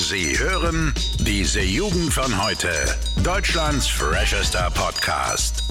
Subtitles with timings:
[0.00, 2.68] Sie hören diese Jugend von heute.
[3.22, 5.62] Deutschlands freshester Podcast.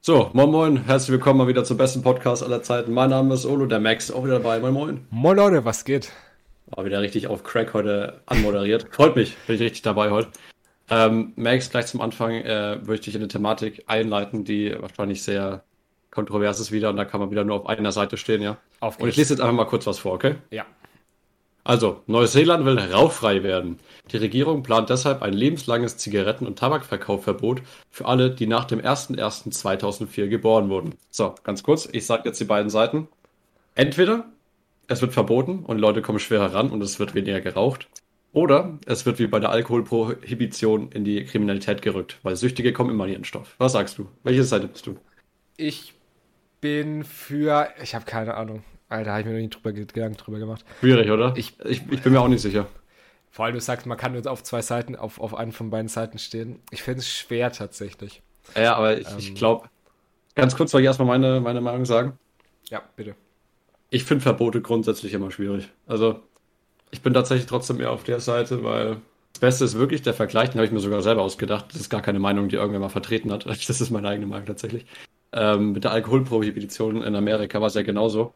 [0.00, 2.92] So, moin moin, herzlich willkommen mal wieder zum besten Podcast aller Zeiten.
[2.92, 4.60] Mein Name ist Olo, der Max auch wieder dabei.
[4.60, 5.06] Moin moin.
[5.10, 6.12] Moin Leute, was geht?
[6.66, 8.86] War wieder richtig auf Crack heute anmoderiert.
[8.92, 10.28] Freut mich, bin ich richtig dabei heute.
[10.88, 15.64] Ähm, Max, gleich zum Anfang äh, möchte ich eine Thematik einleiten, die wahrscheinlich sehr
[16.12, 18.56] kontrovers ist wieder und da kann man wieder nur auf einer Seite stehen, ja.
[18.78, 20.36] Auf und ich lese jetzt einfach mal kurz was vor, okay?
[20.50, 20.64] Ja.
[21.62, 23.78] Also, Neuseeland will rauchfrei werden.
[24.12, 30.28] Die Regierung plant deshalb ein lebenslanges Zigaretten- und Tabakverkaufverbot für alle, die nach dem 01.01.2004
[30.28, 30.94] geboren wurden.
[31.10, 33.08] So, ganz kurz, ich sage jetzt die beiden Seiten.
[33.74, 34.24] Entweder
[34.88, 37.88] es wird verboten und Leute kommen schwerer ran und es wird weniger geraucht.
[38.32, 43.04] Oder es wird wie bei der Alkoholprohibition in die Kriminalität gerückt, weil Süchtige kommen immer
[43.04, 43.54] an ihren Stoff.
[43.58, 44.08] Was sagst du?
[44.22, 44.96] Welche Seite bist du?
[45.56, 45.94] Ich
[46.60, 47.68] bin für.
[47.82, 48.62] Ich habe keine Ahnung.
[48.90, 50.64] Alter, habe ich mir noch nie drüber Gedanken drüber gemacht.
[50.80, 51.32] Schwierig, oder?
[51.36, 52.66] Ich- ich, ich bin mir auch nicht sicher.
[53.30, 55.88] Vor allem, du sagst, man kann jetzt auf zwei Seiten, auf, auf einen von beiden
[55.88, 56.58] Seiten stehen.
[56.72, 58.22] Ich finde es schwer tatsächlich.
[58.56, 59.68] Ja, aber ich, ich glaube,
[60.34, 62.18] ganz kurz soll ich erstmal meine, meine Meinung sagen.
[62.68, 63.14] Ja, bitte.
[63.90, 65.68] Ich finde Verbote grundsätzlich immer schwierig.
[65.86, 66.20] Also,
[66.90, 68.96] ich bin tatsächlich trotzdem eher auf der Seite, weil
[69.32, 71.66] das Beste ist wirklich der Vergleich, den habe ich mir sogar selber ausgedacht.
[71.72, 73.44] Das ist gar keine Meinung, die irgendwer mal vertreten hat.
[73.68, 74.86] Das ist meine eigene Meinung tatsächlich.
[75.32, 78.34] Ähm, mit der Alkoholprohibition in Amerika war es ja genauso.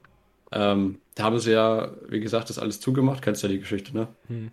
[0.55, 3.23] Ähm, da haben sie ja, wie gesagt, das alles zugemacht.
[3.23, 4.09] Kennst ja die Geschichte, ne?
[4.29, 4.51] Hm.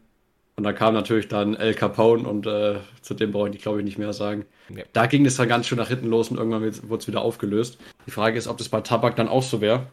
[0.58, 3.86] Und da kam natürlich dann El Capone und äh, zu dem brauche ich, glaube ich,
[3.86, 4.46] nicht mehr sagen.
[4.70, 4.84] Nee.
[4.94, 7.80] Da ging es dann ganz schön nach hinten los und irgendwann wurde es wieder aufgelöst.
[8.06, 9.88] Die Frage ist, ob das bei Tabak dann auch so wäre.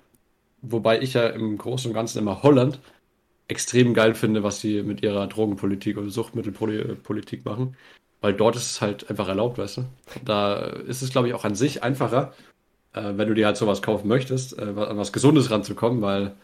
[0.60, 2.80] Wobei ich ja im Großen und Ganzen immer Holland
[3.46, 7.76] extrem geil finde, was sie mit ihrer Drogenpolitik oder Suchtmittelpolitik machen.
[8.20, 9.84] Weil dort ist es halt einfach erlaubt, weißt du.
[10.24, 12.34] Da ist es, glaube ich, auch an sich einfacher,
[12.92, 16.34] äh, wenn du dir halt sowas kaufen möchtest, äh, an was Gesundes ranzukommen, weil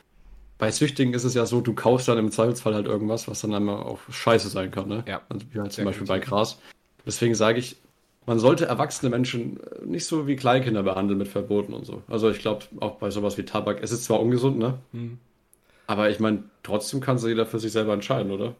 [0.59, 3.55] bei Süchtigen ist es ja so, du kaufst dann im Zweifelsfall halt irgendwas, was dann
[3.55, 5.05] einmal auch scheiße sein kann, ne?
[5.07, 5.23] Ja.
[5.29, 5.85] Also wie halt zum.
[5.85, 6.59] Beispiel bei Gras.
[7.07, 7.77] Deswegen sage ich,
[8.27, 12.03] man sollte erwachsene Menschen äh, nicht so wie Kleinkinder behandeln mit Verboten und so.
[12.09, 14.79] Also ich glaube, auch bei sowas wie Tabak, es ist zwar ungesund, ne?
[14.93, 15.19] Hm.
[15.87, 18.55] Aber ich meine, trotzdem kann sich jeder für sich selber entscheiden, oder?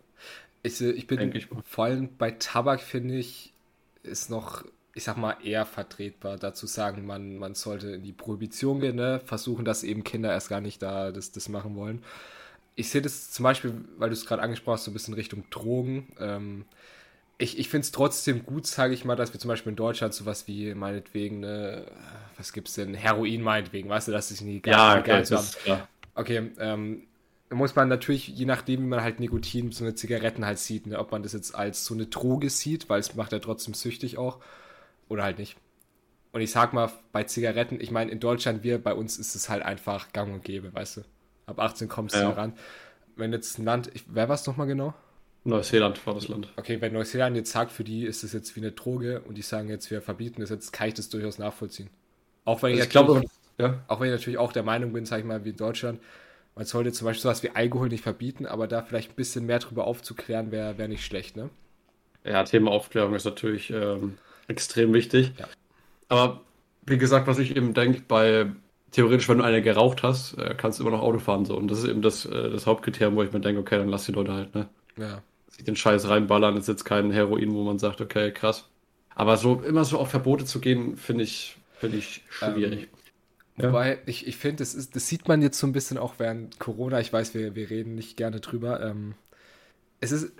[0.63, 3.53] Ich, äh, ich bin ich vor allem bei Tabak, finde ich,
[4.03, 8.81] ist noch, ich sag mal, eher vertretbar, dazu sagen, man, man sollte in die Prohibition
[8.81, 9.21] gehen, ne?
[9.25, 12.03] versuchen, dass eben Kinder erst gar nicht da das, das machen wollen.
[12.77, 15.45] Ich sehe das zum Beispiel, weil du es gerade angesprochen hast, so ein bisschen Richtung
[15.51, 16.13] Drogen.
[16.21, 16.65] Ähm,
[17.39, 20.15] ich ich finde es trotzdem gut, sage ich mal, dass wir zum Beispiel in Deutschland
[20.15, 21.87] sowas wie meinetwegen, ne,
[22.37, 25.51] was gibt's denn, Heroin meinetwegen, weißt du, dass es nicht Ja, okay, haben.
[25.65, 25.89] klar.
[26.15, 27.03] Okay, ähm,
[27.49, 30.87] da muss man natürlich, je nachdem, wie man halt Nikotin, so eine Zigaretten halt sieht,
[30.87, 33.75] ne, ob man das jetzt als so eine Droge sieht, weil es macht ja trotzdem
[33.75, 34.39] süchtig auch,
[35.09, 35.57] oder halt nicht.
[36.33, 39.49] Und ich sag mal, bei Zigaretten, ich meine, in Deutschland, wir, bei uns ist es
[39.49, 41.01] halt einfach gang und gäbe, weißt du.
[41.47, 42.31] Ab 18 kommst du Ja.
[42.31, 42.55] ran.
[43.17, 44.95] Wenn jetzt ein Land, ich, wer war es nochmal genau?
[45.45, 46.53] Neuseeland war das Land.
[46.57, 49.43] Okay, wenn Neuseeland jetzt sagt, für die ist es jetzt wie eine Droge und die
[49.43, 51.91] sagen jetzt, wir verbieten das jetzt, kann ich das durchaus nachvollziehen.
[52.47, 53.85] Auch wenn ich, Also ich glaube, natürlich- ja.
[53.87, 56.01] auch wenn ich natürlich auch der Meinung bin, sag ich mal, wie in Deutschland,
[56.57, 59.59] man sollte zum Beispiel sowas wie Alkohol nicht verbieten, aber da vielleicht ein bisschen mehr
[59.59, 61.51] drüber aufzuklären, wäre wär nicht schlecht, ne?
[62.25, 64.17] Ja, Thema Aufklärung ist natürlich ähm,
[64.49, 65.33] extrem wichtig.
[65.39, 65.49] Ja.
[66.09, 66.41] Aber
[66.87, 68.47] wie gesagt, was ich eben denke, bei
[68.93, 71.45] theoretisch, wenn du eine geraucht hast, äh, kannst du immer noch Auto fahren.
[71.45, 71.57] So.
[71.57, 74.07] Und das ist eben das, äh, das Hauptkriterium, wo ich mir denke, okay, dann lass
[74.07, 74.69] die Leute halt, ne?
[74.97, 75.23] Ja.
[75.49, 78.69] Sich den Scheiß reinballern, ist jetzt kein Heroin, wo man sagt, okay, krass.
[79.15, 82.89] Aber so immer so auf Verbote zu gehen, finde ich, finde ich schwierig.
[83.57, 83.69] Ja.
[83.69, 86.59] Wobei, ich, ich finde, das, ist- das sieht man jetzt so ein bisschen auch während
[86.59, 87.01] Corona.
[87.01, 88.81] Ich weiß, wir, wir reden nicht gerne drüber.
[88.83, 89.15] Ähm,
[90.01, 90.33] es ist,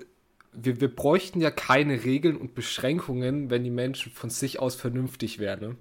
[0.57, 5.39] wir, wir bräuchten ja keine Regeln und Beschränkungen, wenn die Menschen von sich aus vernünftig
[5.39, 5.61] wären.
[5.61, 5.77] Ne?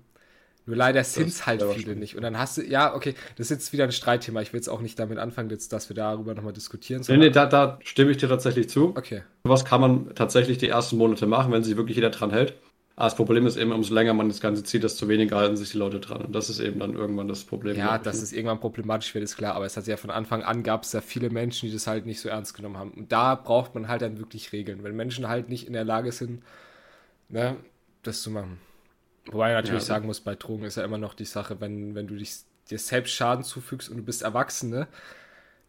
[0.65, 1.97] Nur leider sind es halt viele wahrscheinlich.
[1.97, 2.15] nicht.
[2.15, 4.41] Und dann hast du, ja, okay, das ist jetzt wieder ein Streitthema.
[4.41, 7.03] Ich will jetzt auch nicht damit anfangen, jetzt, dass wir darüber nochmal diskutieren.
[7.07, 8.93] Nee, nee, da, da stimme ich dir tatsächlich zu.
[8.95, 9.23] Okay.
[9.43, 12.53] Was kann man tatsächlich die ersten Monate machen, wenn sich wirklich jeder dran hält?
[12.95, 15.71] Aber das Problem ist eben, umso länger man das Ganze zieht, desto weniger halten sich
[15.71, 16.21] die Leute dran.
[16.25, 17.75] Und das ist eben dann irgendwann das Problem.
[17.75, 20.61] Ja, dass es irgendwann problematisch wird, ist klar, aber es hat ja von Anfang an
[20.61, 22.91] gab es ja viele Menschen, die das halt nicht so ernst genommen haben.
[22.91, 26.11] Und da braucht man halt dann wirklich Regeln, wenn Menschen halt nicht in der Lage
[26.11, 26.43] sind,
[27.29, 27.57] ne,
[28.03, 28.59] das zu machen.
[29.31, 29.87] Wobei ich natürlich Ja.
[29.87, 32.77] sagen muss, bei Drogen ist ja immer noch die Sache, wenn, wenn du dich, dir
[32.77, 34.87] selbst Schaden zufügst und du bist erwachsen, ne,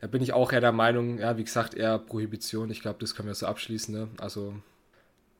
[0.00, 2.70] da bin ich auch eher der Meinung, ja, wie gesagt, eher Prohibition.
[2.70, 4.08] Ich glaube, das können wir so abschließen, ne?
[4.18, 4.54] Also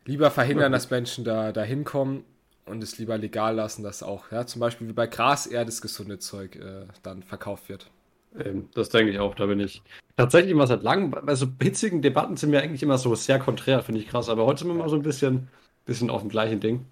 [0.05, 2.25] lieber verhindern, dass Menschen da, da hinkommen
[2.67, 5.81] und es lieber legal lassen, dass auch, ja, zum Beispiel wie bei Gras eher das
[5.81, 7.91] gesunde Zeug äh, dann verkauft wird.
[8.39, 9.83] Ähm, das denke ich auch, da bin ich
[10.17, 13.83] tatsächlich immer seit langem, bei so hitzigen Debatten sind wir eigentlich immer so sehr konträr,
[13.83, 15.49] finde ich krass, aber heute sind wir mal so ein bisschen,
[15.85, 16.87] bisschen auf dem gleichen Ding.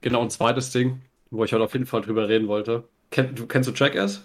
[0.00, 2.84] Genau, ein zweites Ding, wo ich heute auf jeden Fall drüber reden wollte.
[3.10, 4.22] Kenn, du, kennst du Jackass?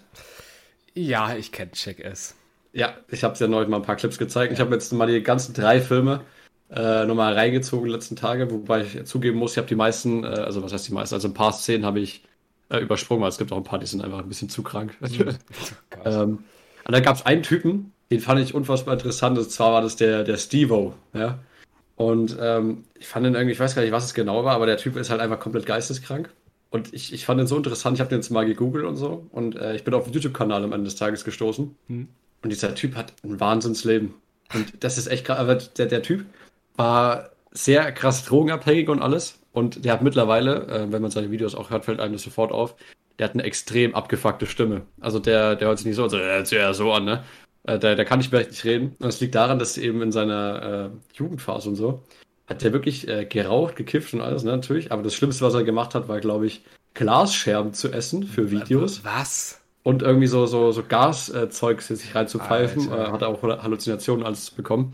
[0.94, 2.36] Ja, ich kenne Check S.
[2.74, 4.52] Ja, ich habe es ja neulich mal ein paar Clips gezeigt.
[4.52, 6.22] Ich habe jetzt mal die ganzen drei Filme
[6.70, 10.28] äh, nochmal reingezogen die letzten Tage, wobei ich zugeben muss, ich habe die meisten, äh,
[10.28, 12.24] also was heißt die meisten, also ein paar Szenen habe ich
[12.70, 14.96] äh, übersprungen, weil es gibt auch ein paar, die sind einfach ein bisschen zu krank.
[16.06, 16.40] ähm,
[16.86, 19.96] und da gab es einen Typen, den fand ich unfassbar interessant, und zwar war das
[19.96, 21.40] der, der Stevo, ja.
[21.96, 24.66] Und ähm, ich fand ihn irgendwie, ich weiß gar nicht, was es genau war, aber
[24.66, 26.30] der Typ ist halt einfach komplett geisteskrank.
[26.72, 29.28] Und ich, ich fand ihn so interessant, ich habe den jetzt mal gegoogelt und so.
[29.32, 31.76] Und äh, ich bin auf den YouTube-Kanal am Ende des Tages gestoßen.
[31.88, 32.08] Hm.
[32.42, 34.16] Und dieser Typ hat ein Wahnsinnsleben.
[34.56, 35.38] Und das ist echt krass.
[35.38, 36.26] Aber der, der Typ
[36.76, 39.40] war sehr krass drogenabhängig und alles.
[39.52, 42.52] Und der hat mittlerweile, äh, wenn man seine Videos auch hört, fällt einem das sofort
[42.52, 42.76] auf,
[43.20, 44.82] der hat eine extrem abgefuckte Stimme.
[45.00, 47.24] Also der, der hört sich nicht so, also sich ja so an, ne?
[47.64, 48.96] Äh, der, der kann nicht mehr richtig reden.
[49.00, 52.04] Und es liegt daran, dass eben in seiner äh, Jugendphase und so
[52.48, 54.92] hat der wirklich äh, geraucht, gekifft und alles, ne, natürlich.
[54.92, 59.04] Aber das Schlimmste, was er gemacht hat, war, glaube ich, Glasscherben zu essen für Videos.
[59.06, 59.62] Was?
[59.84, 62.92] Und irgendwie so, so, so Gaszeugs äh, sich reinzupfeifen.
[62.92, 64.94] Äh, hat er auch Halluzinationen alles bekommen.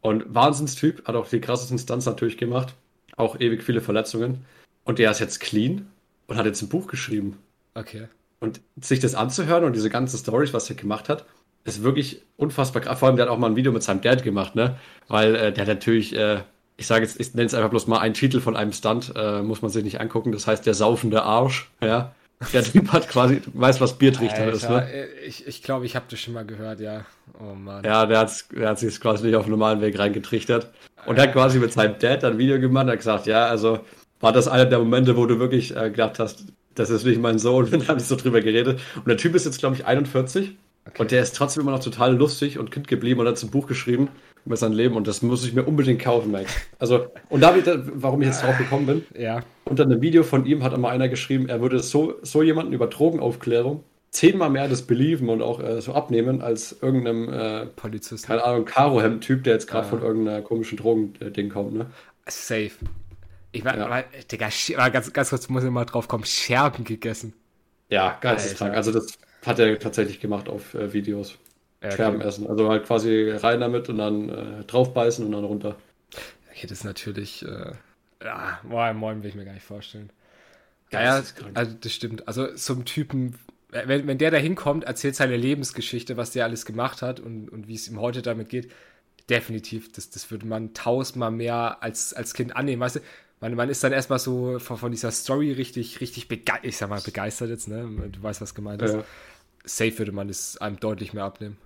[0.00, 2.74] Und Wahnsinnstyp, hat auch die krassesten Stunts natürlich gemacht.
[3.16, 4.44] Auch ewig viele Verletzungen.
[4.84, 5.88] Und der ist jetzt clean
[6.26, 7.36] und hat jetzt ein Buch geschrieben.
[7.74, 8.08] Okay.
[8.40, 11.24] Und sich das anzuhören und diese ganzen Stories, was er gemacht hat,
[11.64, 12.98] ist wirklich unfassbar krass.
[12.98, 14.78] Vor allem, der hat auch mal ein Video mit seinem Dad gemacht, ne?
[15.08, 16.42] Weil äh, der hat natürlich, äh,
[16.76, 19.42] ich sage jetzt, ich nenne es einfach bloß mal einen Titel von einem Stunt, äh,
[19.42, 20.32] muss man sich nicht angucken.
[20.32, 22.14] Das heißt, der saufende Arsch, ja.
[22.52, 24.92] Der Typ hat quasi, weiß, was Biertrichter Alter, ist, ne?
[24.92, 27.04] Äh, ich glaube, ich, glaub, ich habe das schon mal gehört, ja.
[27.40, 27.84] Oh Mann.
[27.84, 30.70] Ja, der, hat's, der hat sich quasi nicht auf normalen Weg reingetrichtert.
[31.06, 33.80] Und er hat quasi mit seinem Dad ein Video gemacht und hat gesagt, ja, also
[34.20, 36.44] war das einer der Momente, wo du wirklich äh, gedacht hast,
[36.74, 37.64] das ist nicht mein Sohn.
[37.72, 38.80] Und dann habe ich so drüber geredet.
[38.96, 40.56] Und der Typ ist jetzt, glaube ich, 41.
[40.86, 41.02] Okay.
[41.02, 43.66] Und der ist trotzdem immer noch total lustig und Kind geblieben und hat ein Buch
[43.66, 44.08] geschrieben
[44.46, 46.52] über sein Leben und das muss ich mir unbedingt kaufen, Max.
[46.78, 47.54] Also, und da,
[47.94, 49.40] warum ich jetzt drauf gekommen bin, ja.
[49.64, 52.86] unter einem Video von ihm hat einmal einer geschrieben, er würde so, so jemanden über
[52.86, 58.26] Drogenaufklärung zehnmal mehr das believen und auch äh, so abnehmen als irgendeinem äh, Polizist.
[58.26, 59.90] Keine Ahnung, Karo-Hemd-Typ, der jetzt gerade ja.
[59.90, 61.86] von irgendeiner komischen Drogending kommt, ne?
[62.26, 62.70] Safe.
[63.52, 63.88] Ich war, ja.
[63.88, 64.48] war Digga,
[64.90, 67.32] ganz, ganz kurz muss ich mal drauf kommen, Scherben gegessen.
[67.90, 68.74] Ja, geisteskrank.
[68.74, 71.38] Also das hat er tatsächlich gemacht auf äh, Videos.
[71.82, 72.46] Ja, Scherben essen.
[72.46, 75.76] Also halt quasi rein damit und dann äh, draufbeißen und dann runter.
[76.54, 77.44] Ja, das ist natürlich.
[77.44, 77.72] Äh,
[78.22, 80.10] ja, boah, moin will ich mir gar nicht vorstellen.
[80.90, 81.22] Ja, ja
[81.54, 82.26] also das stimmt.
[82.26, 83.38] Also so ein Typen,
[83.70, 87.68] wenn, wenn der da hinkommt, erzählt seine Lebensgeschichte, was der alles gemacht hat und, und
[87.68, 88.72] wie es ihm heute damit geht,
[89.30, 92.80] definitiv, das, das würde man tausendmal mehr als, als Kind annehmen.
[92.80, 93.00] Weißt du,
[93.40, 96.88] man, man ist dann erstmal so von, von dieser Story richtig, richtig begeistert, ich sag
[96.88, 97.88] mal begeistert jetzt, ne?
[98.10, 98.94] Du weißt, was gemeint ist.
[98.94, 99.04] Ja.
[99.64, 101.58] Safe würde man es einem deutlich mehr abnehmen.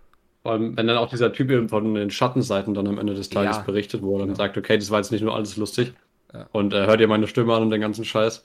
[0.43, 3.59] Vor allem, wenn dann auch dieser Typ von den Schattenseiten dann am Ende des Tages
[3.59, 3.63] ja.
[3.63, 5.95] berichtet, wo er dann sagt, okay, das war jetzt nicht nur alles lustig
[6.35, 6.47] ja.
[6.51, 8.45] und äh, hört ihr meine Stimme an und den ganzen Scheiß,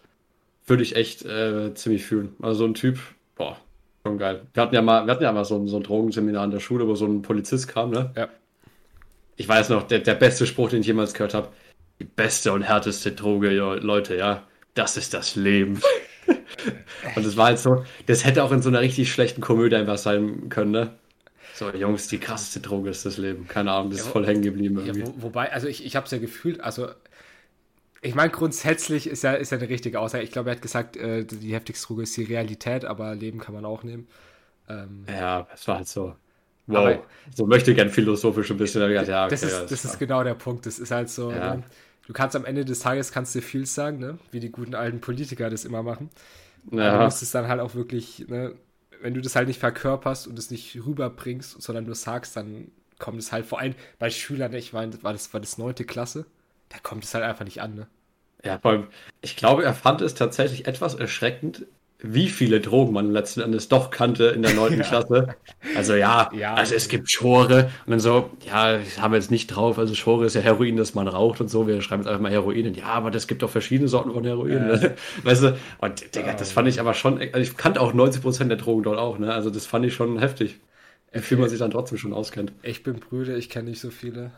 [0.68, 2.36] würde ich echt äh, ziemlich fühlen.
[2.40, 3.00] Also so ein Typ,
[3.36, 3.58] boah,
[4.04, 4.42] schon geil.
[4.54, 6.60] Wir hatten ja mal, wir hatten ja mal so, ein, so ein Drogenseminar an der
[6.60, 8.12] Schule, wo so ein Polizist kam, ne?
[8.16, 8.28] Ja.
[9.36, 11.50] Ich weiß noch, der, der beste Spruch, den ich jemals gehört habe,
[12.00, 14.44] die beste und härteste Droge, Leute, ja,
[14.76, 15.82] das ist das Leben.
[17.16, 19.98] und das war halt so, das hätte auch in so einer richtig schlechten Komödie einfach
[19.98, 20.94] sein können, ne?
[21.58, 23.48] So, Jungs, die krasseste Droge ist das Leben.
[23.48, 24.80] Keine Ahnung, das ja, ist voll hängen geblieben.
[24.86, 26.90] Ja, wo, wobei, also ich, ich habe es ja gefühlt, also
[28.04, 30.24] ich meine, grundsätzlich ist ja, ist ja eine richtige Aussage.
[30.24, 33.56] Ich glaube, er hat gesagt, äh, die heftigste Droge ist die Realität, aber Leben kann
[33.56, 34.08] man auch nehmen.
[34.70, 36.16] Ähm, ja, es war halt so.
[36.68, 36.78] Wow.
[36.78, 38.88] Aber, so möchte ich gern philosophisch ein bisschen.
[38.88, 40.68] Gedacht, ja, okay, das ist, das, das ist genau der Punkt.
[40.68, 41.32] Das ist halt so.
[41.32, 41.56] Ja.
[41.56, 41.64] Ne?
[42.06, 44.20] Du kannst am Ende des Tages kannst du viel sagen, ne?
[44.30, 46.12] wie die guten alten Politiker das immer machen.
[46.72, 47.00] Ja.
[47.00, 48.54] Du musst es dann halt auch wirklich ne,
[49.02, 53.20] wenn du das halt nicht verkörperst und es nicht rüberbringst, sondern nur sagst, dann kommt
[53.20, 56.26] es halt vor allem bei Schülern, ich meine, war das, war das neunte Klasse,
[56.70, 57.88] da kommt es halt einfach nicht an, ne?
[58.44, 58.88] Ja, vor allem,
[59.22, 61.66] ich glaube, er fand es tatsächlich etwas erschreckend,
[62.00, 64.74] wie viele Drogen man letzten Endes doch kannte in der 9.
[64.78, 64.84] ja.
[64.84, 65.36] Klasse.
[65.76, 69.48] Also ja, ja, also es gibt Schore und dann so, ja, haben wir jetzt nicht
[69.48, 72.22] drauf, also Schore ist ja Heroin, das man raucht und so, wir schreiben jetzt einfach
[72.22, 72.68] mal Heroin.
[72.68, 74.70] Und ja, aber das gibt doch verschiedene Sorten von Heroin.
[74.70, 74.92] Äh.
[75.24, 78.58] Weißt du, und Digga, das fand ich aber schon, also ich kannte auch 90% der
[78.58, 79.34] Drogen dort auch, ne?
[79.34, 80.60] Also das fand ich schon heftig.
[81.14, 82.52] Wie viel man sich dann trotzdem schon auskennt.
[82.62, 84.32] Ich bin Brüder, ich kenne nicht so viele.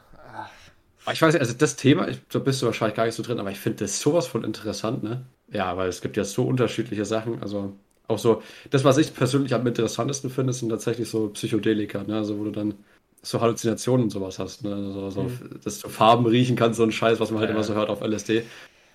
[1.12, 3.39] Ich weiß nicht, also das Thema, ich, da bist du wahrscheinlich gar nicht so drin,
[3.39, 5.25] aber ich finde das sowas von interessant, ne?
[5.51, 7.41] Ja, weil es gibt ja so unterschiedliche Sachen.
[7.41, 7.74] Also
[8.08, 12.18] auch so, das, was ich persönlich am interessantesten finde, sind tatsächlich so Psychedelika, ne?
[12.18, 12.74] Also wo du dann
[13.22, 14.74] so Halluzinationen und sowas hast, ne?
[14.74, 15.60] Also, so, mhm.
[15.63, 17.56] dass du Farben riechen kannst, so ein Scheiß, was man halt ja.
[17.56, 18.44] immer so hört auf LSD.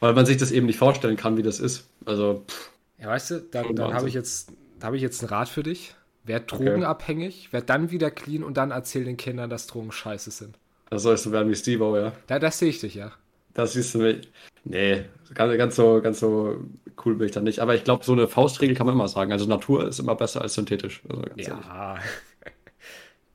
[0.00, 1.88] Weil man sich das eben nicht vorstellen kann, wie das ist.
[2.04, 2.42] Also.
[2.48, 2.70] Pff,
[3.00, 5.62] ja, weißt du, dann, dann habe ich jetzt, da habe ich jetzt einen Rat für
[5.62, 5.94] dich.
[6.26, 7.52] Werd drogenabhängig, okay.
[7.52, 10.56] werd dann wieder clean und dann erzähl den Kindern, dass Drogen scheiße sind.
[10.88, 12.12] Da sollst du werden wie Steve, ja.
[12.26, 13.12] Da, das sehe ich dich, ja.
[13.52, 14.28] Das siehst du mich.
[14.64, 15.04] Nee,
[15.34, 16.56] ganz, ganz, so, ganz so
[17.04, 17.60] cool bin ich da nicht.
[17.60, 19.32] Aber ich glaube, so eine Faustregel kann man immer sagen.
[19.32, 21.02] Also Natur ist immer besser als synthetisch.
[21.08, 21.96] Also ja.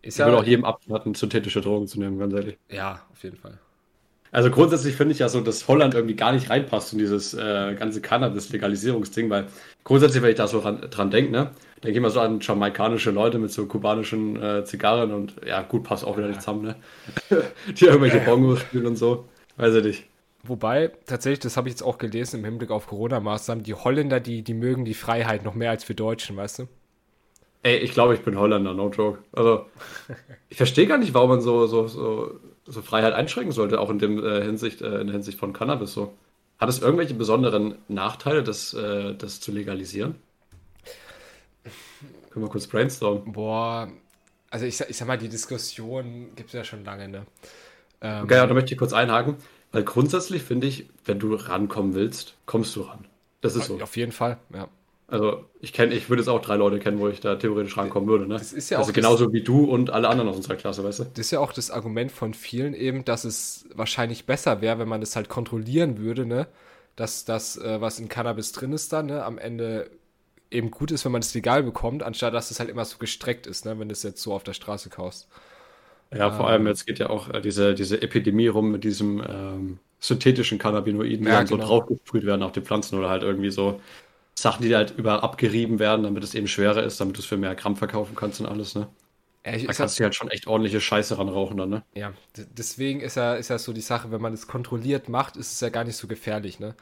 [0.01, 2.57] Ist ich ja, würde auch jedem abraten, synthetische Drogen zu nehmen, ganz ehrlich.
[2.69, 3.59] Ja, auf jeden Fall.
[4.31, 7.75] Also grundsätzlich finde ich ja so, dass Holland irgendwie gar nicht reinpasst in dieses äh,
[7.75, 9.47] ganze Cannabis-Legalisierungsding, weil
[9.83, 11.51] grundsätzlich, wenn ich da so ran, dran denke, ne,
[11.83, 15.83] denke ich mal so an jamaikanische Leute mit so kubanischen äh, Zigarren und ja, gut,
[15.83, 16.75] passt auch wieder nicht zusammen, ne?
[17.67, 19.27] Die irgendwelche Bongos spielen und so.
[19.57, 20.09] Weiß ich nicht.
[20.43, 24.41] Wobei, tatsächlich, das habe ich jetzt auch gelesen im Hinblick auf Corona-Maßnahmen, die Holländer, die,
[24.41, 26.67] die mögen die Freiheit noch mehr als wir Deutschen, weißt du?
[27.61, 29.19] Ey, ich glaube, ich bin Holländer, no joke.
[29.33, 29.65] Also,
[30.49, 33.99] ich verstehe gar nicht, warum man so, so, so, so Freiheit einschränken sollte, auch in,
[33.99, 36.13] dem, äh, Hinsicht, äh, in der Hinsicht von Cannabis so.
[36.57, 40.15] Hat es irgendwelche besonderen Nachteile, das, äh, das zu legalisieren?
[42.29, 43.33] Können wir kurz brainstormen?
[43.33, 43.89] Boah,
[44.49, 47.25] also ich, ich sag mal, die Diskussion gibt es ja schon lange, ne?
[48.01, 49.35] Ähm, okay, ja, da möchte ich kurz einhaken,
[49.71, 53.05] weil grundsätzlich finde ich, wenn du rankommen willst, kommst du ran.
[53.41, 53.79] Das ist so.
[53.81, 54.67] Auf jeden Fall, ja.
[55.11, 58.07] Also ich kenne, ich würde jetzt auch drei Leute kennen, wo ich da theoretisch rankommen
[58.07, 58.27] würde.
[58.27, 58.35] Ne?
[58.35, 60.83] Das ist ja also auch genauso das, wie du und alle anderen aus unserer Klasse,
[60.83, 61.03] weißt du?
[61.05, 64.87] Das ist ja auch das Argument von vielen eben, dass es wahrscheinlich besser wäre, wenn
[64.87, 66.47] man das halt kontrollieren würde, ne?
[66.95, 69.89] Dass das, äh, was in Cannabis drin ist, dann ne, am Ende
[70.51, 73.47] eben gut ist, wenn man es legal bekommt, anstatt dass es halt immer so gestreckt
[73.47, 75.27] ist, ne, wenn du es jetzt so auf der Straße kaufst.
[76.13, 79.23] Ja, vor ähm, allem jetzt geht ja auch äh, diese, diese Epidemie rum mit diesem
[79.27, 81.61] ähm, synthetischen Cannabinoiden, die ja, dann genau.
[81.61, 83.79] so draufgesprüht werden auf die Pflanzen oder halt irgendwie so
[84.35, 87.37] Sachen, die halt überall abgerieben werden, damit es eben schwerer ist, damit du es für
[87.37, 88.87] mehr Gramm verkaufen kannst und alles, ne?
[89.45, 91.83] Ja, ich, da kannst du halt schon echt ordentliche Scheiße ranrauchen dann, ne?
[91.93, 95.53] Ja, deswegen ist ja, ist ja so die Sache, wenn man es kontrolliert macht, ist
[95.53, 96.75] es ja gar nicht so gefährlich, ne?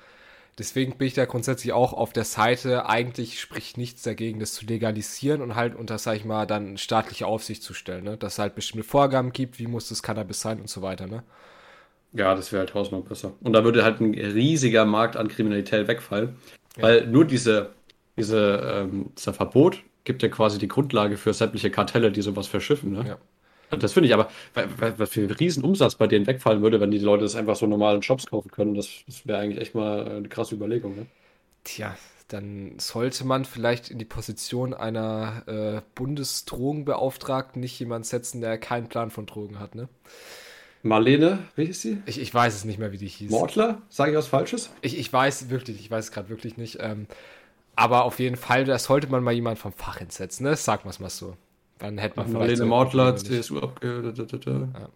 [0.57, 4.65] Deswegen bin ich da grundsätzlich auch auf der Seite, eigentlich spricht nichts dagegen, das zu
[4.65, 8.17] legalisieren und halt unter, sag ich mal, dann staatliche Aufsicht zu stellen, ne?
[8.17, 11.23] Dass es halt bestimmte Vorgaben gibt, wie muss das Cannabis sein und so weiter, ne?
[12.13, 13.33] Ja, das wäre halt tausendmal besser.
[13.41, 16.35] Und da würde halt ein riesiger Markt an Kriminalität wegfallen.
[16.75, 17.71] Weil nur diese,
[18.17, 22.93] diese, ähm, dieser Verbot gibt ja quasi die Grundlage für sämtliche Kartelle, die sowas verschiffen.
[22.93, 23.05] Ne?
[23.07, 23.17] Ja.
[23.69, 27.23] Das finde ich aber, was für ein Riesenumsatz bei denen wegfallen würde, wenn die Leute
[27.23, 30.29] das einfach so normal in Shops kaufen können, das, das wäre eigentlich echt mal eine
[30.29, 30.95] krasse Überlegung.
[30.95, 31.05] Ne?
[31.63, 31.97] Tja,
[32.29, 38.87] dann sollte man vielleicht in die Position einer äh, Bundesdrogenbeauftragten nicht jemand setzen, der keinen
[38.87, 39.89] Plan von Drogen hat, ne?
[40.83, 42.01] Marlene, wie hieß sie?
[42.05, 43.31] Ich, ich weiß es nicht mehr, wie die hieß.
[43.31, 43.81] Mortler?
[43.89, 44.71] Sage ich was Falsches?
[44.81, 46.77] Ich, ich weiß wirklich, ich weiß es gerade wirklich nicht.
[46.79, 47.07] Ähm,
[47.75, 50.55] aber auf jeden Fall, da sollte man mal jemanden vom Fach hinsetzen, ne?
[50.55, 51.35] Sag mal es mal so.
[51.79, 54.45] Dann hätte man Marlene Mortler, CSU abgebildet.
[54.45, 54.89] Ja.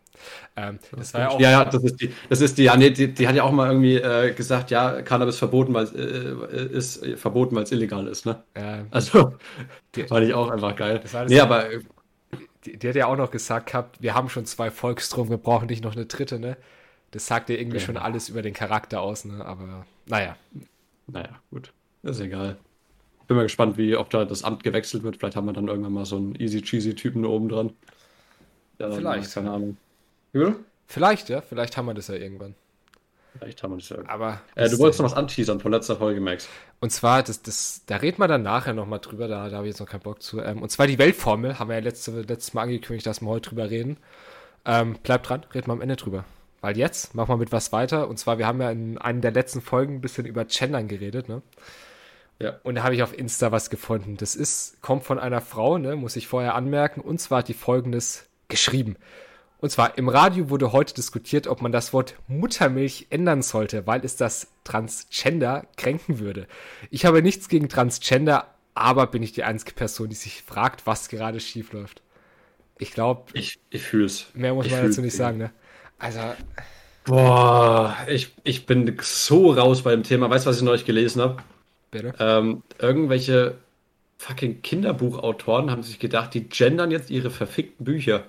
[0.55, 1.39] Ähm, das war ja auch.
[1.39, 3.51] Ja, ja, das ist die, das ist die, ja, nee, die, die hat ja auch
[3.51, 8.25] mal irgendwie äh, gesagt, ja, Cannabis verboten, weil äh, ist verboten, weil es illegal ist,
[8.25, 8.43] ne?
[8.57, 8.85] Ja.
[8.89, 9.33] Also,
[9.95, 10.99] die, fand ich auch einfach geil.
[11.01, 11.65] Das das nee, aber
[12.65, 15.67] die, die, hat ja auch noch gesagt gehabt, wir haben schon zwei Volksdrogen, wir brauchen
[15.67, 16.57] nicht noch eine dritte, ne?
[17.11, 17.83] Das sagt ja irgendwie ja.
[17.83, 19.45] schon alles über den Charakter aus, ne?
[19.45, 20.35] Aber naja.
[21.07, 21.73] Naja, gut.
[22.03, 22.57] Das ist egal.
[23.31, 25.15] Bin mal gespannt, wie, ob da das Amt gewechselt wird.
[25.15, 27.71] Vielleicht haben wir dann irgendwann mal so einen easy cheesy Typen da oben dran.
[28.77, 29.33] Ja, Vielleicht.
[29.33, 29.77] Keine Ahnung.
[30.33, 30.53] Wie
[30.85, 31.39] Vielleicht, ja.
[31.39, 32.55] Vielleicht haben wir das ja irgendwann.
[33.39, 33.99] Vielleicht haben wir das ja.
[34.07, 36.49] Aber äh, du wolltest noch was anteasern von letzter Folge, Max.
[36.81, 39.71] Und zwar, das, das, da reden wir dann nachher nochmal drüber, da, da habe ich
[39.71, 40.41] jetzt noch keinen Bock zu.
[40.41, 43.51] Ähm, und zwar die Weltformel, haben wir ja letzte, letztes Mal angekündigt, dass wir heute
[43.51, 43.95] drüber reden.
[44.65, 46.25] Ähm, bleibt dran, reden wir am Ende drüber.
[46.59, 48.09] Weil jetzt machen wir mit was weiter.
[48.09, 51.29] Und zwar, wir haben ja in einer der letzten Folgen ein bisschen über Gendern geredet,
[51.29, 51.41] ne?
[52.41, 52.59] Ja.
[52.63, 54.17] Und da habe ich auf Insta was gefunden.
[54.17, 57.01] Das ist, kommt von einer Frau, ne, muss ich vorher anmerken.
[57.01, 58.97] Und zwar hat die folgendes geschrieben.
[59.59, 64.03] Und zwar im Radio wurde heute diskutiert, ob man das Wort Muttermilch ändern sollte, weil
[64.03, 66.47] es das Transgender kränken würde.
[66.89, 71.09] Ich habe nichts gegen Transgender, aber bin ich die einzige Person, die sich fragt, was
[71.09, 72.01] gerade schief läuft.
[72.79, 73.25] Ich glaube.
[73.33, 74.25] Ich, ich fühle es.
[74.33, 75.51] Mehr muss ich man dazu nicht sagen, ne?
[75.99, 76.19] Also.
[77.03, 80.29] Boah, ich, ich bin so raus bei dem Thema.
[80.29, 81.37] Weißt du, was ich neulich gelesen habe?
[82.19, 83.55] Ähm, irgendwelche
[84.17, 88.23] fucking Kinderbuchautoren haben sich gedacht, die gendern jetzt ihre verfickten Bücher.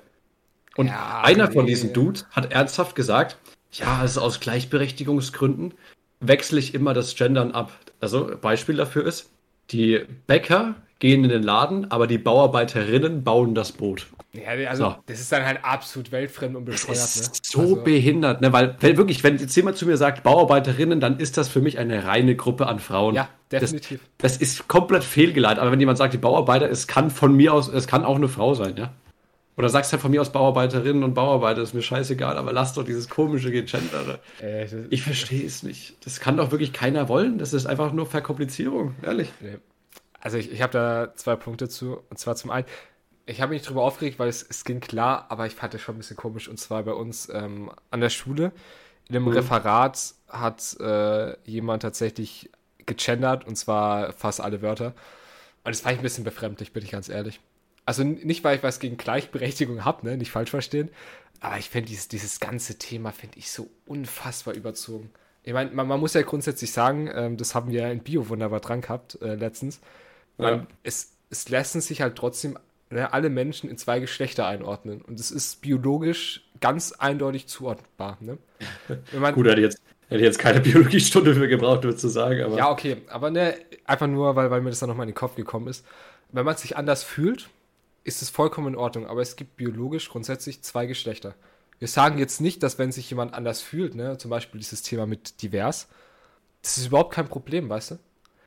[0.76, 1.52] Und ja, einer nee.
[1.52, 3.36] von diesen Dudes hat ernsthaft gesagt,
[3.72, 5.74] ja, also aus Gleichberechtigungsgründen
[6.20, 7.72] wechsle ich immer das Gendern ab.
[8.00, 9.30] Also Beispiel dafür ist,
[9.70, 14.06] die Bäcker gehen in den Laden, aber die Bauarbeiterinnen bauen das Boot.
[14.34, 14.96] Ja, also so.
[15.04, 16.96] das ist dann halt absolut weltfremd und bescheuert.
[16.96, 17.40] Das ist ne?
[17.42, 17.76] so also.
[17.82, 18.50] behindert, ne?
[18.50, 21.78] Weil, weil wirklich, wenn jetzt jemand zu mir sagt Bauarbeiterinnen, dann ist das für mich
[21.78, 23.14] eine reine Gruppe an Frauen.
[23.14, 24.00] Ja, definitiv.
[24.16, 25.58] Das, das ist komplett fehlgeleitet.
[25.58, 28.28] Aber wenn jemand sagt, die Bauarbeiter, es kann von mir aus, es kann auch eine
[28.28, 28.92] Frau sein, ja.
[29.58, 32.84] Oder sagst halt von mir aus Bauarbeiterinnen und Bauarbeiter, ist mir scheißegal, aber lass doch
[32.84, 34.18] dieses komische Gegendere.
[34.40, 35.94] Äh, ich verstehe es nicht.
[36.06, 37.36] Das kann doch wirklich keiner wollen.
[37.36, 39.30] Das ist einfach nur Verkomplizierung, ehrlich.
[40.20, 42.00] Also ich, ich habe da zwei Punkte zu.
[42.08, 42.66] Und zwar zum einen,
[43.26, 45.94] ich habe mich darüber aufgeregt, weil es, es ging klar, aber ich fand es schon
[45.94, 46.48] ein bisschen komisch.
[46.48, 48.52] Und zwar bei uns ähm, an der Schule,
[49.08, 49.32] in einem mhm.
[49.32, 52.50] Referat hat äh, jemand tatsächlich
[52.86, 54.94] gegendert und zwar fast alle Wörter.
[55.64, 57.40] Und das war ich ein bisschen befremdlich, bin ich ganz ehrlich.
[57.84, 60.16] Also nicht, weil ich was gegen Gleichberechtigung habe, ne?
[60.16, 60.88] Nicht falsch verstehen.
[61.40, 65.10] Aber ich finde dieses, dieses ganze Thema finde ich so unfassbar überzogen.
[65.42, 68.60] Ich meine, man, man, muss ja grundsätzlich sagen, ähm, das haben wir in Bio wunderbar
[68.60, 69.80] dran gehabt äh, letztens.
[70.38, 70.52] Ja.
[70.52, 72.56] Ähm, es, es lassen sich halt trotzdem
[72.92, 75.02] ne, alle Menschen in zwei Geschlechter einordnen.
[75.02, 78.18] Und es ist biologisch ganz eindeutig zuordnbar.
[78.20, 78.38] Ne?
[79.34, 82.42] Gut, hätte jetzt, hätte jetzt keine Biologiestunde für gebraucht, würde zu sagen.
[82.42, 82.56] Aber.
[82.56, 82.98] Ja, okay.
[83.08, 85.84] Aber ne, einfach nur, weil, weil mir das dann nochmal in den Kopf gekommen ist.
[86.30, 87.48] Wenn man sich anders fühlt,
[88.04, 89.06] ist es vollkommen in Ordnung.
[89.06, 91.34] Aber es gibt biologisch grundsätzlich zwei Geschlechter.
[91.78, 95.06] Wir sagen jetzt nicht, dass wenn sich jemand anders fühlt, ne, zum Beispiel dieses Thema
[95.06, 95.88] mit divers,
[96.62, 97.98] das ist überhaupt kein Problem, weißt du?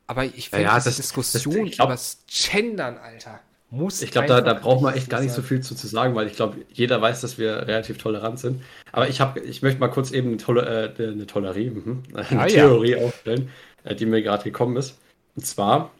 [0.06, 4.02] Aber ich finde, ja, ja, das, Diskussion über das Gendern, Alter, muss.
[4.02, 6.26] Ich glaube, da, da braucht man echt gar nicht so viel zu, zu sagen, weil
[6.26, 8.62] ich glaube, jeder weiß, dass wir relativ tolerant sind.
[8.92, 12.40] Aber ich habe, ich möchte mal kurz eben eine, Tolle, äh, eine Tolerie, mhm, eine
[12.40, 13.04] ah, Theorie ja.
[13.04, 13.50] aufstellen,
[13.84, 14.98] äh, die mir gerade gekommen ist.
[15.34, 15.90] Und zwar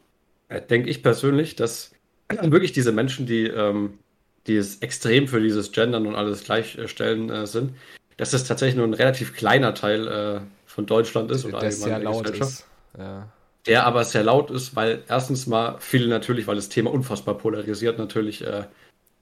[0.49, 1.93] äh, denke ich persönlich, dass
[2.43, 3.99] wirklich diese Menschen, die, ähm,
[4.47, 7.75] die es extrem für dieses Gendern und alles gleichstellen äh, sind,
[8.17, 12.31] dass das tatsächlich nur ein relativ kleiner Teil äh, von Deutschland ist oder sehr laut
[12.31, 12.67] ist.
[12.97, 13.29] Ja.
[13.67, 17.99] Der aber sehr laut ist, weil erstens mal viele natürlich, weil das Thema unfassbar polarisiert,
[17.99, 18.65] natürlich äh,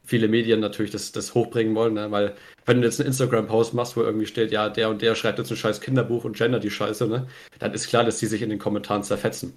[0.04, 2.10] viele Medien natürlich das, das hochbringen wollen, ne?
[2.10, 2.34] weil
[2.66, 5.50] wenn du jetzt einen Instagram-Post machst, wo irgendwie steht, ja, der und der schreibt jetzt
[5.50, 7.26] ein scheiß Kinderbuch und gender die Scheiße, ne?
[7.58, 9.56] dann ist klar, dass die sich in den Kommentaren zerfetzen.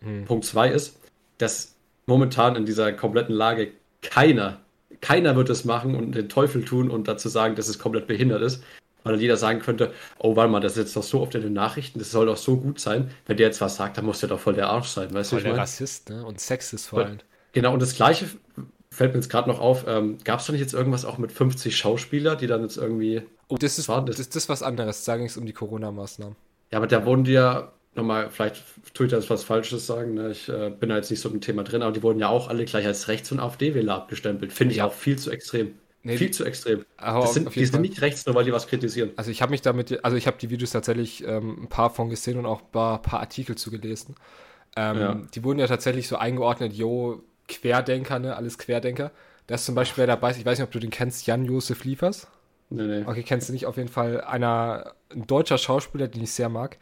[0.00, 0.24] Hm.
[0.24, 1.00] Punkt zwei ist,
[1.38, 1.74] dass
[2.06, 4.60] momentan in dieser kompletten Lage keiner,
[5.00, 8.42] keiner wird es machen und den Teufel tun und dazu sagen, dass es komplett behindert
[8.42, 8.62] ist.
[9.04, 11.42] Weil dann jeder sagen könnte, oh, warte mal, das ist jetzt doch so oft in
[11.42, 13.10] den Nachrichten, das soll doch so gut sein.
[13.26, 15.36] Wenn der jetzt was sagt, dann muss der doch voll der Arsch sein, weißt du?
[15.36, 16.24] Voll der Rassist, ne?
[16.24, 17.18] Und Sexist vor allem.
[17.52, 18.26] Genau, und das Gleiche
[18.90, 19.84] fällt mir jetzt gerade noch auf.
[19.86, 23.22] Ähm, Gab es da nicht jetzt irgendwas auch mit 50 Schauspieler, die dann jetzt irgendwie.
[23.48, 25.04] Oh, das ist, das, das ist was anderes.
[25.04, 26.36] Da ging es um die Corona-Maßnahmen.
[26.70, 28.62] Ja, aber da wurden die ja nochmal, vielleicht
[28.94, 30.30] tue ich da jetzt was Falsches sagen, ne?
[30.30, 32.48] ich äh, bin da jetzt nicht so im Thema drin, aber die wurden ja auch
[32.48, 34.52] alle gleich als Rechts- und AfD-Wähler abgestempelt.
[34.52, 34.86] Finde ich ja.
[34.86, 35.74] auch viel zu extrem.
[36.02, 36.84] Nee, viel zu extrem.
[36.96, 39.10] Das sind, die sind nicht rechts, nur weil die was kritisieren.
[39.16, 42.08] Also ich habe mich damit, also ich habe die Videos tatsächlich ähm, ein paar von
[42.08, 44.14] gesehen und auch ein paar, paar Artikel zugelesen.
[44.76, 45.20] Ähm, ja.
[45.34, 49.10] Die wurden ja tatsächlich so eingeordnet, jo, Querdenker, ne, alles Querdenker.
[49.48, 52.28] Da ist zum Beispiel wer dabei, ich weiß nicht, ob du den kennst, Jan-Josef Liefers.
[52.70, 53.04] Nee, nee.
[53.04, 56.76] Okay, kennst du nicht, auf jeden Fall einer, ein deutscher Schauspieler, den ich sehr mag.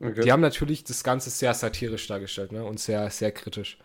[0.00, 0.22] Okay.
[0.22, 2.64] Die haben natürlich das Ganze sehr satirisch dargestellt ne?
[2.64, 3.78] und sehr, sehr kritisch.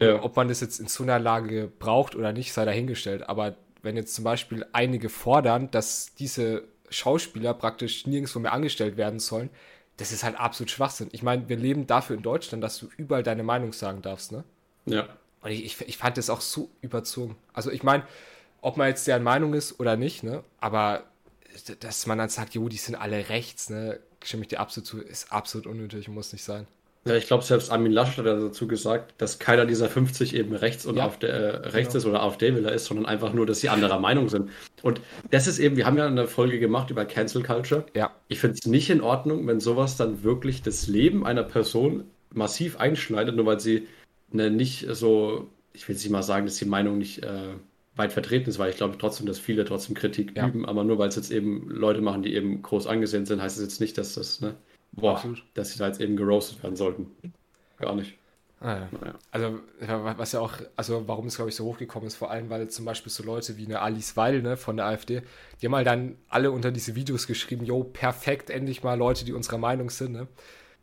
[0.00, 0.22] Ja.
[0.22, 3.28] Ob man das jetzt in so einer Lage braucht oder nicht, sei dahingestellt.
[3.28, 9.18] Aber wenn jetzt zum Beispiel einige fordern, dass diese Schauspieler praktisch nirgendwo mehr angestellt werden
[9.18, 9.50] sollen,
[9.96, 11.08] das ist halt absolut Schwachsinn.
[11.12, 14.44] Ich meine, wir leben dafür in Deutschland, dass du überall deine Meinung sagen darfst, ne?
[14.86, 15.08] Ja.
[15.42, 17.36] Und ich, ich, ich fand das auch so überzogen.
[17.52, 18.04] Also ich meine,
[18.60, 20.44] ob man jetzt deren Meinung ist oder nicht, ne?
[20.60, 21.04] Aber
[21.80, 24.00] dass man dann sagt, jo, die sind alle rechts, ne?
[24.24, 26.66] stimme ich dir absolut zu, ist absolut unnötig und muss nicht sein.
[27.04, 30.86] Ja, ich glaube, selbst Armin Laschet hat dazu gesagt, dass keiner dieser 50 eben rechts
[30.86, 31.98] und ja, auf der, äh, rechts genau.
[31.98, 34.50] ist oder AfD-Wähler ist, sondern einfach nur, dass sie anderer Meinung sind.
[34.82, 37.86] Und das ist eben, wir haben ja eine Folge gemacht über Cancel Culture.
[37.94, 38.12] Ja.
[38.28, 42.76] Ich finde es nicht in Ordnung, wenn sowas dann wirklich das Leben einer Person massiv
[42.76, 43.88] einschneidet, nur weil sie
[44.32, 47.54] eine nicht so, ich will nicht mal sagen, dass die Meinung nicht äh,
[47.96, 50.46] weit vertreten ist, weil ich glaube trotzdem, dass viele trotzdem Kritik ja.
[50.46, 53.56] üben, aber nur weil es jetzt eben Leute machen, die eben groß angesehen sind, heißt
[53.58, 54.54] es jetzt nicht, dass das, ne,
[54.92, 55.22] boah,
[55.54, 57.10] dass sie da jetzt eben geroastet werden sollten.
[57.78, 58.16] Gar nicht.
[58.60, 58.88] Ah, ja.
[59.00, 59.14] naja.
[59.32, 59.60] Also,
[60.18, 62.84] was ja auch, also warum es, glaube ich, so hochgekommen ist, vor allem, weil zum
[62.84, 65.22] Beispiel so Leute wie eine Alice Weil, ne, von der AfD,
[65.60, 69.32] die haben halt dann alle unter diese Videos geschrieben, jo, perfekt, endlich mal Leute, die
[69.32, 70.28] unserer Meinung sind, ne.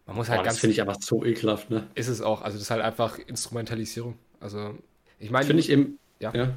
[0.06, 0.56] Man muss halt oh, ganz.
[0.56, 1.88] Das finde ich aber so ekelhaft, ne?
[1.96, 4.18] Ist es auch, also das ist halt einfach Instrumentalisierung.
[4.42, 4.74] Also,
[5.20, 5.46] ich meine.
[5.46, 6.34] Finde ich eben, ja.
[6.34, 6.54] ja.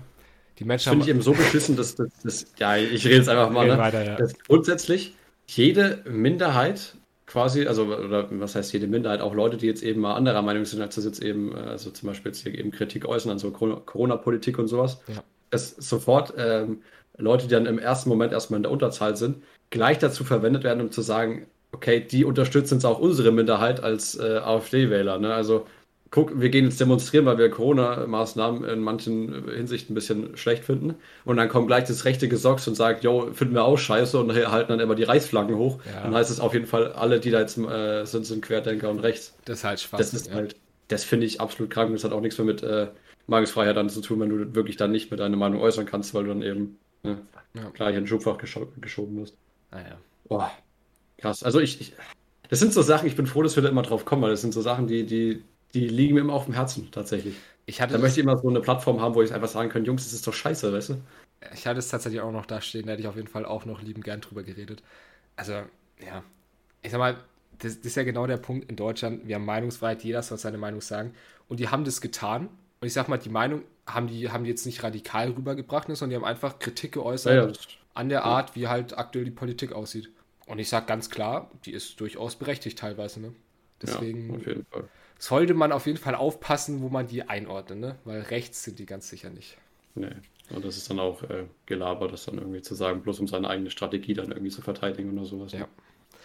[0.58, 3.50] Die Menschen Finde ich eben so beschissen, dass, dass, dass, ja, ich rede jetzt einfach
[3.50, 4.16] mal, ne, weiter, ja.
[4.16, 5.14] dass grundsätzlich
[5.46, 6.96] jede Minderheit
[7.32, 10.66] quasi, also oder was heißt jede Minderheit, auch Leute, die jetzt eben mal anderer Meinung
[10.66, 13.50] sind, als das jetzt eben, also zum Beispiel jetzt hier eben Kritik äußern an so
[13.50, 15.24] Corona-Politik und sowas, ja.
[15.48, 16.82] dass sofort ähm,
[17.16, 20.82] Leute, die dann im ersten Moment erstmal in der Unterzahl sind, gleich dazu verwendet werden,
[20.82, 25.18] um zu sagen, okay, die unterstützen jetzt auch unsere Minderheit als äh, AfD-Wähler.
[25.18, 25.32] Ne?
[25.32, 25.66] Also
[26.12, 30.94] guck, wir gehen jetzt demonstrieren, weil wir Corona-Maßnahmen in manchen Hinsichten ein bisschen schlecht finden.
[31.24, 34.32] Und dann kommt gleich das rechte Gesocks und sagt, jo, finden wir auch scheiße und
[34.32, 35.80] halten dann immer die Reichsflaggen hoch.
[35.86, 36.02] Ja.
[36.02, 38.98] Dann heißt es auf jeden Fall, alle, die da jetzt äh, sind, sind Querdenker und
[38.98, 39.34] rechts.
[39.46, 39.98] Das ist halt Spaß.
[39.98, 40.34] Das ist ja.
[40.34, 40.54] halt,
[40.88, 41.90] das finde ich absolut krank.
[41.92, 42.88] Das hat auch nichts mehr mit äh,
[43.26, 46.24] Magesfreiheit dann zu tun, wenn du wirklich dann nicht mit deiner Meinung äußern kannst, weil
[46.24, 47.22] du dann eben ne,
[47.54, 47.70] ja.
[47.70, 49.34] gleich in den Schubfach gescho geschoben wirst.
[49.70, 49.94] Naja.
[49.94, 49.98] Ah,
[50.28, 50.52] Boah,
[51.16, 51.42] krass.
[51.42, 51.94] Also ich, ich,
[52.50, 54.42] das sind so Sachen, ich bin froh, dass wir da immer drauf kommen, weil das
[54.42, 55.42] sind so Sachen, die, die,
[55.74, 57.36] die liegen mir immer auf dem Herzen, tatsächlich.
[57.66, 59.84] Ich hatte da möchte ich immer so eine Plattform haben, wo ich einfach sagen kann,
[59.84, 61.00] Jungs, das ist doch scheiße, weißt du?
[61.54, 63.64] Ich hatte es tatsächlich auch noch da stehen, da hätte ich auf jeden Fall auch
[63.64, 64.82] noch lieben gern drüber geredet.
[65.36, 66.22] Also, ja.
[66.82, 67.16] Ich sag mal,
[67.58, 69.26] das, das ist ja genau der Punkt in Deutschland.
[69.26, 71.14] Wir haben Meinungsfreiheit, jeder soll seine Meinung sagen.
[71.48, 72.48] Und die haben das getan,
[72.80, 75.94] Und ich sag mal, die Meinung haben die, haben die jetzt nicht radikal rübergebracht, ne,
[75.94, 77.52] sondern die haben einfach Kritik geäußert ja, ja,
[77.94, 80.10] an der Art, wie halt aktuell die Politik aussieht.
[80.46, 83.20] Und ich sag ganz klar, die ist durchaus berechtigt teilweise.
[83.20, 83.32] Ne?
[83.80, 84.88] Deswegen ja, auf jeden Fall.
[85.22, 87.96] Sollte man auf jeden Fall aufpassen, wo man die einordnet, ne?
[88.04, 89.56] weil rechts sind die ganz sicher nicht.
[89.94, 90.10] Nee.
[90.50, 93.48] Und das ist dann auch äh, Gelaber, das dann irgendwie zu sagen, bloß um seine
[93.48, 95.52] eigene Strategie dann irgendwie zu verteidigen oder sowas.
[95.52, 95.68] Ja.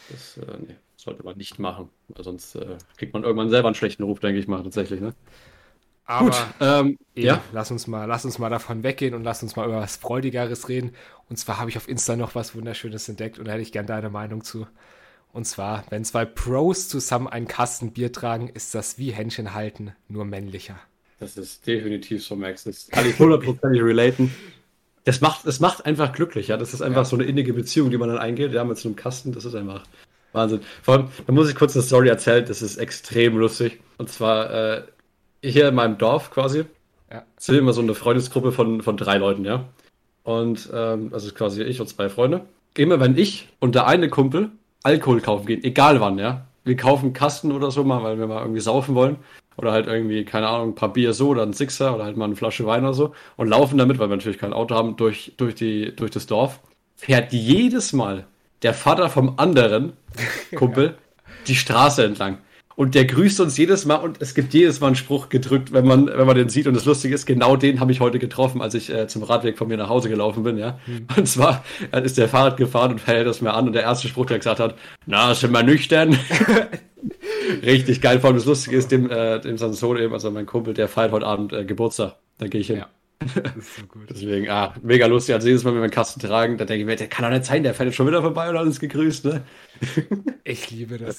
[0.10, 3.75] Das äh, nee, sollte man nicht machen, weil sonst äh, kriegt man irgendwann selber einen
[3.75, 4.99] schlechten Ruf, denke ich mal, tatsächlich.
[4.99, 5.13] Ne?
[6.05, 7.41] Aber Gut, ähm, eben, ja.
[7.51, 10.69] lass uns mal, lass uns mal davon weggehen und lass uns mal über was Freudigeres
[10.69, 10.95] reden.
[11.29, 13.88] Und zwar habe ich auf Insta noch was Wunderschönes entdeckt und da hätte ich gerne
[13.88, 14.65] deine Meinung zu.
[15.38, 19.91] Und zwar, wenn zwei Pros zusammen einen Kasten Bier tragen, ist das wie Händchen halten,
[20.10, 20.80] nur männlicher.
[21.19, 22.63] Das ist definitiv so, Max.
[22.63, 24.34] Das kann ich hundertprozentig relaten.
[25.04, 26.58] Das macht, das macht einfach glücklich, ja.
[26.58, 27.06] Das ist einfach ja.
[27.06, 29.32] so eine innige Beziehung, die man dann eingeht, ja, mit so einem Kasten.
[29.32, 29.84] Das ist einfach
[30.32, 30.62] Wahnsinn.
[30.82, 33.80] Vor allem, da muss ich kurz eine Story erzählen, das ist extrem lustig.
[34.00, 34.82] Und zwar, äh,
[35.43, 36.65] hier in meinem Dorf quasi,
[37.12, 37.23] ja.
[37.38, 39.65] sind immer so eine Freundesgruppe von, von drei Leuten, ja.
[40.23, 42.45] Und ähm, also quasi ich und zwei Freunde.
[42.76, 44.50] Immer wenn ich und der eine Kumpel
[44.84, 46.46] Alkohol kaufen gehen, egal wann, ja.
[46.63, 49.18] Wir kaufen Kasten oder so mal, weil wir mal irgendwie saufen wollen.
[49.56, 52.26] Oder halt irgendwie, keine Ahnung, ein paar Bier so oder ein Sixer oder halt mal
[52.26, 53.13] eine Flasche Wein oder so.
[53.38, 56.60] Und laufen damit, weil wir natürlich kein Auto haben, durch, durch, die, durch das Dorf.
[56.96, 58.28] Fährt jedes Mal
[58.62, 59.94] der Vater vom anderen
[60.56, 60.94] Kumpel ja.
[61.48, 62.40] die Straße entlang.
[62.78, 65.88] Und der grüßt uns jedes Mal und es gibt jedes Mal einen Spruch gedrückt, wenn
[65.88, 66.68] man, wenn man den sieht.
[66.68, 69.58] Und das Lustige ist, genau den habe ich heute getroffen, als ich äh, zum Radweg
[69.58, 70.78] von mir nach Hause gelaufen bin, ja.
[70.86, 71.08] Mhm.
[71.18, 74.08] Und zwar äh, ist der Fahrrad gefahren und hält das mir an und der erste
[74.08, 74.76] Spruch, der gesagt hat,
[75.08, 76.20] na, sind wir nüchtern?
[77.63, 78.20] Richtig geil.
[78.20, 81.13] Vor allem das Lustige ist, dem, äh, dem Sansone eben, also mein Kumpel, der feiert
[81.13, 82.18] heute Abend äh, Geburtstag.
[82.38, 82.78] Da gehe ich hin.
[82.78, 82.88] Ja.
[83.43, 84.10] Das ist so gut.
[84.10, 85.36] Deswegen, ah, mega lustig.
[85.36, 87.32] Also jedes Mal, wenn wir einen Kasten tragen, da denke ich mir, der kann doch
[87.32, 89.43] nicht sein, der fährt jetzt schon wieder vorbei und hat uns gegrüßt, ne?
[90.43, 91.17] Ich liebe das.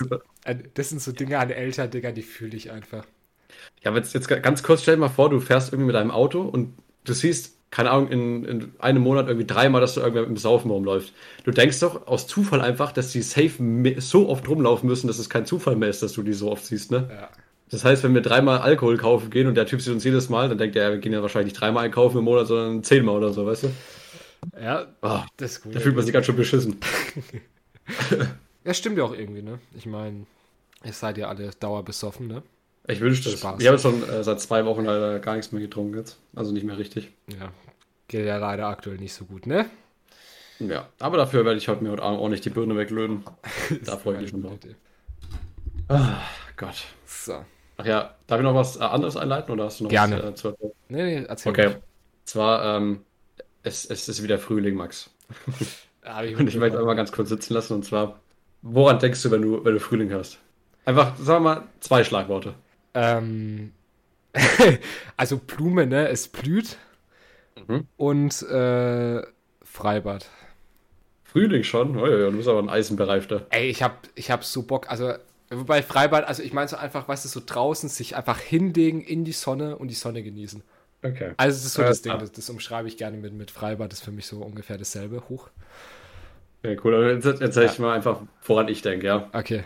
[0.74, 3.04] Das sind so Dinge an Eltern, Digga, die fühle ich einfach.
[3.82, 6.10] Ja, aber jetzt, jetzt ganz kurz, stell dir mal vor, du fährst irgendwie mit deinem
[6.10, 10.20] Auto und du siehst, keine Ahnung, in, in einem Monat irgendwie dreimal, dass du irgendwie
[10.20, 11.12] mit dem Saufen rumläufst.
[11.44, 13.52] Du denkst doch aus Zufall einfach, dass die safe
[13.98, 16.64] so oft rumlaufen müssen, dass es kein Zufall mehr ist, dass du die so oft
[16.64, 17.08] siehst, ne?
[17.10, 17.28] Ja.
[17.70, 20.48] Das heißt, wenn wir dreimal Alkohol kaufen gehen und der Typ sieht uns jedes Mal,
[20.48, 23.32] dann denkt er, wir gehen ja wahrscheinlich nicht dreimal einkaufen im Monat, sondern zehnmal oder
[23.32, 23.70] so, weißt du?
[24.60, 25.74] Ja, oh, das ist gut.
[25.74, 26.78] Da fühlt man sich ganz schön beschissen.
[28.64, 29.58] ja, stimmt ja auch irgendwie, ne?
[29.76, 30.26] Ich meine,
[30.84, 32.42] ihr seid ja alle dauerbesoffen, ne?
[32.86, 33.44] Ich wünschte es.
[33.58, 36.18] Ich habe schon äh, seit zwei Wochen leider gar nichts mehr getrunken jetzt.
[36.34, 37.10] Also nicht mehr richtig.
[37.28, 37.52] Ja,
[38.06, 39.66] geht ja leider aktuell nicht so gut, ne?
[40.58, 43.24] Ja, aber dafür werde ich heute mir heute Abend auch nicht die Birne weglöten.
[43.84, 44.58] da freue ich mich schon drauf.
[45.88, 46.22] Ah,
[46.56, 46.84] Gott.
[47.06, 47.44] So.
[47.78, 50.18] Ach ja, darf ich noch was äh, anderes einleiten oder hast du noch Gerne.
[50.18, 50.72] was äh, zu erzählen?
[50.88, 51.68] Nee, nee, erzähl Okay.
[51.68, 51.76] Mich.
[52.24, 53.00] Zwar, ähm,
[53.62, 55.10] es, es ist wieder Frühling, Max.
[56.24, 58.20] ich und ich möchte einmal ganz kurz sitzen lassen und zwar,
[58.62, 60.38] woran denkst du, wenn du, wenn du Frühling hast?
[60.84, 62.54] Einfach, sagen wir mal, zwei Schlagworte.
[62.94, 63.72] Ähm,
[65.16, 66.08] also Blume, ne?
[66.08, 66.78] Es blüht.
[67.68, 67.86] Mhm.
[67.96, 69.22] Und äh,
[69.62, 70.26] Freibad.
[71.24, 71.96] Frühling schon?
[71.96, 73.46] Oh, ja, ja, du bist aber ein Eisenbereifter.
[73.50, 74.90] Ey, ich hab, ich hab so Bock.
[74.90, 75.12] Also,
[75.50, 79.24] Wobei Freibad, also ich meine so einfach, weißt du, so draußen sich einfach hinlegen in
[79.24, 80.62] die Sonne und die Sonne genießen.
[81.02, 81.32] Okay.
[81.36, 83.92] Also das ist so ja, das Ding, das, das, umschreibe ich gerne mit, mit Freibad,
[83.92, 85.48] das ist für mich so ungefähr dasselbe, hoch.
[86.64, 87.20] Ja, cool.
[87.24, 87.72] Jetzt erzähle ja.
[87.72, 89.28] ich mal einfach, woran ich denke, ja.
[89.32, 89.64] Okay.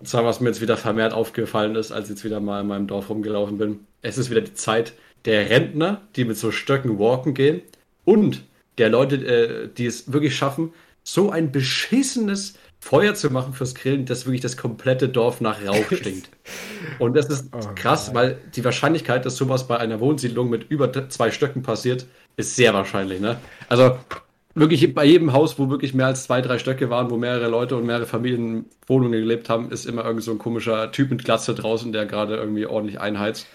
[0.00, 2.66] Und zwar, was mir jetzt wieder vermehrt aufgefallen ist, als ich jetzt wieder mal in
[2.66, 3.86] meinem Dorf rumgelaufen bin.
[4.02, 7.62] Es ist wieder die Zeit der Rentner, die mit so Stöcken walken gehen
[8.04, 8.42] und
[8.78, 14.06] der Leute, äh, die es wirklich schaffen, so ein beschissenes Feuer zu machen fürs Grillen,
[14.06, 16.28] dass wirklich das komplette Dorf nach Rauch stinkt.
[16.98, 20.92] Und das ist oh krass, weil die Wahrscheinlichkeit, dass sowas bei einer Wohnsiedlung mit über
[21.08, 23.20] zwei Stöcken passiert, ist sehr wahrscheinlich.
[23.20, 23.38] Ne?
[23.68, 23.96] Also
[24.56, 27.76] wirklich bei jedem Haus, wo wirklich mehr als zwei, drei Stöcke waren, wo mehrere Leute
[27.76, 31.92] und mehrere Familienwohnungen gelebt haben, ist immer irgend so ein komischer Typ mit Glatze draußen,
[31.92, 33.46] der gerade irgendwie ordentlich einheizt.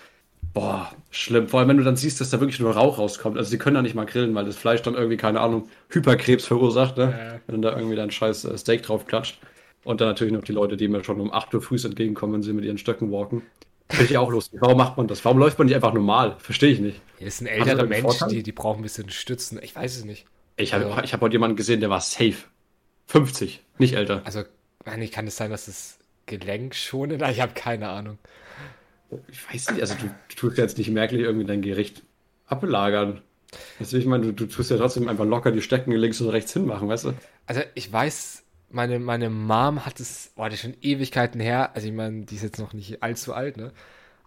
[0.57, 1.47] Boah, schlimm.
[1.47, 3.37] Vor allem, wenn du dann siehst, dass da wirklich nur Rauch rauskommt.
[3.37, 6.45] Also, die können da nicht mal grillen, weil das Fleisch dann irgendwie, keine Ahnung, Hyperkrebs
[6.47, 7.41] verursacht, ne?
[7.45, 9.39] Wenn da irgendwie dein scheiß äh, Steak drauf klatscht.
[9.83, 12.41] Und dann natürlich noch die Leute, die mir schon um 8 Uhr früh entgegenkommen, wenn
[12.41, 13.43] sie mit ihren Stöcken walken.
[13.87, 14.59] Finde ich auch lustig.
[14.59, 15.23] Warum macht man das?
[15.23, 16.35] Warum läuft man nicht einfach normal?
[16.39, 17.01] Verstehe ich nicht.
[17.19, 19.59] Ja, das sind ältere Menschen, die, die brauchen ein bisschen Stützen.
[19.61, 20.25] Ich weiß es nicht.
[20.55, 22.35] Ich habe also, hab heute jemanden gesehen, der war safe.
[23.05, 24.23] 50, nicht älter.
[24.25, 24.41] Also,
[24.99, 27.11] ich kann es sein, dass das Gelenk schon.
[27.11, 28.17] Ich habe keine Ahnung
[29.27, 32.03] ich weiß nicht, also du, du tust ja jetzt nicht merklich irgendwie dein Gericht
[32.45, 33.21] ablagern.
[33.79, 36.29] Weißt du, ich meine, du, du tust ja trotzdem einfach locker die Stecken links und
[36.29, 37.13] rechts hinmachen, weißt du?
[37.45, 41.87] Also ich weiß, meine, meine Mom hat es, boah, die ist schon Ewigkeiten her, also
[41.87, 43.71] ich meine, die ist jetzt noch nicht allzu alt, ne?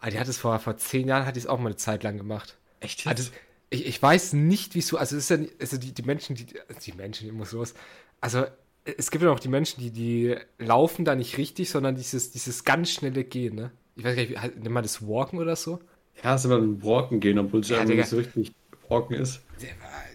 [0.00, 2.02] Aber die hat es vor, vor zehn Jahren, hat die es auch mal eine Zeit
[2.02, 2.56] lang gemacht.
[2.80, 3.06] Echt?
[3.06, 3.30] Also,
[3.68, 6.46] ich, ich weiß nicht, wieso, also es ist ja nicht, also die, die Menschen, die,
[6.46, 7.74] die Menschen, ich muss los,
[8.22, 8.46] also
[8.84, 12.64] es gibt ja auch die Menschen, die, die laufen da nicht richtig, sondern dieses, dieses
[12.64, 13.70] ganz schnelle Gehen, ne?
[13.96, 15.80] Ich weiß gar nicht, nennt man das Walken oder so?
[16.22, 19.42] Ja, es immer ein Brocken gehen, obwohl es ja, nicht so richtig Brocken ist.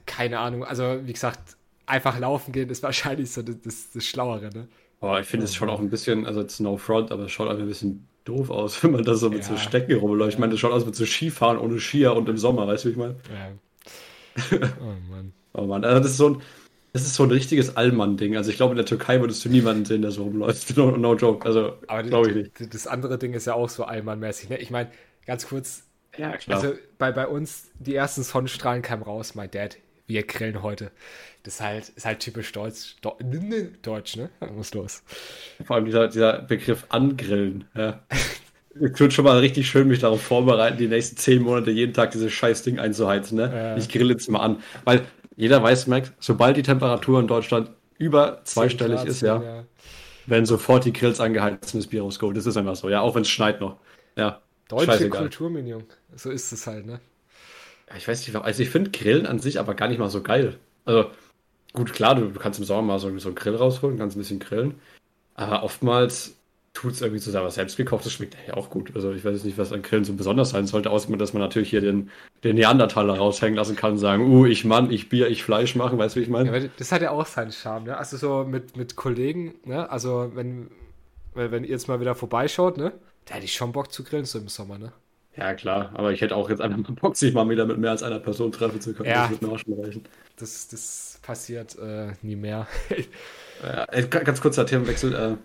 [0.05, 0.63] Keine Ahnung.
[0.63, 4.67] Also, wie gesagt, einfach laufen gehen ist wahrscheinlich so das, das, das Schlauere, ne?
[4.99, 7.49] Boah, ich finde es schon auch ein bisschen, also jetzt no front, aber es schaut
[7.49, 9.45] einfach ein bisschen doof aus, wenn man da so mit ja.
[9.45, 10.33] so Stecken rumläuft.
[10.33, 12.89] Ich meine, das schaut aus mit so Skifahren ohne Skier und im Sommer, weißt du,
[12.89, 13.15] wie ich meine?
[13.31, 13.51] Ja.
[14.81, 15.33] Oh Mann.
[15.53, 16.41] oh Mann, also das ist so ein,
[16.95, 18.37] das ist so ein richtiges Allmann-Ding.
[18.37, 20.77] Also ich glaube, in der Türkei würdest du niemanden sehen, der so rumläuft.
[20.77, 21.45] No, no joke.
[21.45, 21.73] Also
[22.07, 22.73] glaube ich nicht.
[22.73, 24.47] Das andere Ding ist ja auch so Allmann-mäßig.
[24.47, 24.59] Ne?
[24.59, 24.89] Ich meine,
[25.25, 25.83] ganz kurz.
[26.17, 26.61] Ja, klar.
[26.61, 29.35] Also bei, bei uns, die ersten Sonnenstrahlen kamen raus.
[29.35, 29.75] My Dad,
[30.07, 30.89] wir grillen heute.
[31.43, 32.95] Das ist halt, ist halt typisch Deutsch.
[33.81, 34.29] Deutsch, ne?
[34.55, 35.03] Muss los.
[35.65, 37.65] Vor allem dieser, dieser Begriff angrillen.
[37.75, 38.05] Ja.
[38.75, 42.11] Ich würde schon mal richtig schön mich darauf vorbereiten, die nächsten zehn Monate jeden Tag
[42.11, 43.37] dieses scheiß Ding einzuheizen.
[43.37, 43.51] Ne?
[43.53, 43.77] Ja.
[43.77, 44.63] Ich grille jetzt mal an.
[44.85, 49.63] Weil jeder weiß, Max, sobald die Temperatur in Deutschland über zweistellig ist, ja, ja,
[50.25, 52.35] werden sofort die Grills angeheizt das Bier rausgeholt.
[52.35, 53.77] Das ist einfach so, ja, auch wenn es schneit noch.
[54.15, 54.41] Ja.
[54.67, 55.83] Deutsche Kulturminion.
[56.15, 56.99] So ist es halt, ne?
[57.89, 60.23] Ja, ich weiß nicht, also ich finde Grillen an sich aber gar nicht mal so
[60.23, 60.57] geil.
[60.85, 61.11] Also,
[61.73, 64.19] gut, klar, du, du kannst im Sommer mal so, so einen Grill rausholen, kannst ein
[64.19, 64.75] bisschen grillen.
[65.35, 66.35] Aber oftmals
[66.75, 68.91] tut es irgendwie zu selber selbst gekocht, das schmeckt ja auch gut.
[68.95, 71.69] Also ich weiß nicht, was an Grillen so besonders sein sollte, außer dass man natürlich
[71.69, 72.11] hier den,
[72.43, 75.97] den Neandertaler raushängen lassen kann und sagen, uh, ich Mann, ich Bier, ich Fleisch machen,
[75.97, 76.55] weißt du, wie ich meine?
[76.55, 77.97] Ja, das hat ja auch seinen Charme, ne?
[77.97, 79.89] Also so mit, mit Kollegen, ne?
[79.89, 80.69] Also wenn,
[81.33, 82.91] wenn ihr jetzt mal wieder vorbeischaut, ne?
[83.23, 84.91] Da hätte ich schon Bock zu grillen, so im Sommer, ne?
[85.37, 87.91] Ja, klar, aber ich hätte auch jetzt einfach mal Bock, sich mal wieder mit mehr
[87.91, 89.09] als einer Person treffen zu können.
[89.09, 90.03] Ja, das würde mir auch schon reichen.
[90.37, 92.67] Das, das passiert äh, nie mehr.
[93.63, 95.13] ja, ganz kurzer Themenwechsel.
[95.13, 95.35] Äh,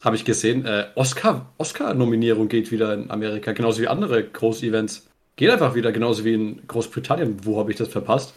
[0.00, 5.08] habe ich gesehen, äh, Oscar, Oscar-Nominierung geht wieder in Amerika, genauso wie andere Groß-Events.
[5.36, 7.44] Geht einfach wieder, genauso wie in Großbritannien.
[7.44, 8.34] Wo habe ich das verpasst?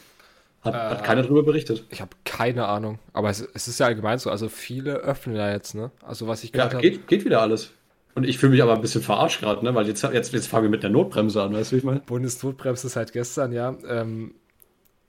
[0.61, 1.85] Hat, äh, hat keiner darüber berichtet.
[1.89, 2.99] Ich habe keine Ahnung.
[3.11, 4.29] Aber es, es, ist ja allgemein so.
[4.29, 5.91] Also viele öffnen da jetzt, ne?
[6.01, 7.71] Also was ich gehört ja, geht, geht wieder alles.
[8.15, 9.75] Und ich fühle mich aber ein bisschen verarscht gerade, ne?
[9.75, 11.99] Weil jetzt, jetzt, jetzt fangen wir mit der Notbremse an, weißt du, wie ich meine?
[12.01, 13.75] Bundesnotbremse seit gestern, ja.
[13.87, 14.35] Ähm,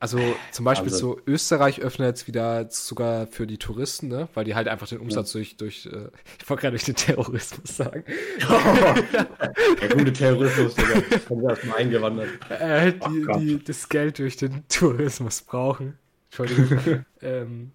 [0.04, 0.18] also
[0.50, 1.00] zum Beispiel Wahnsinn.
[1.00, 4.28] so Österreich öffnet jetzt wieder sogar für die Touristen, ne?
[4.34, 5.38] weil die halt einfach den Umsatz ja.
[5.38, 6.10] durch, durch äh,
[6.42, 8.04] ich wollte gerade durch den Terrorismus sagen.
[8.46, 8.52] Oh,
[9.80, 12.28] der gute Terrorismus, der kommt erstmal eingewandert.
[12.50, 15.96] Äh, die, oh die das Geld durch den Tourismus brauchen.
[16.26, 17.06] Entschuldigung.
[17.22, 17.72] ähm,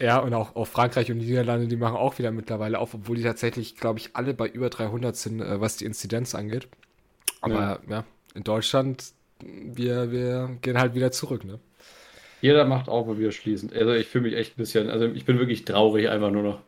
[0.00, 3.14] ja, und auch, auch Frankreich und die Niederlande, die machen auch wieder mittlerweile auf, obwohl
[3.14, 6.66] die tatsächlich, glaube ich, alle bei über 300 sind, äh, was die Inzidenz angeht.
[7.40, 11.58] Aber ja, ja in Deutschland wir, wir gehen halt wieder zurück, ne?
[12.40, 13.72] Jeder macht auf, wo wir schließen.
[13.72, 16.60] Also ich fühle mich echt ein bisschen, also ich bin wirklich traurig einfach nur noch.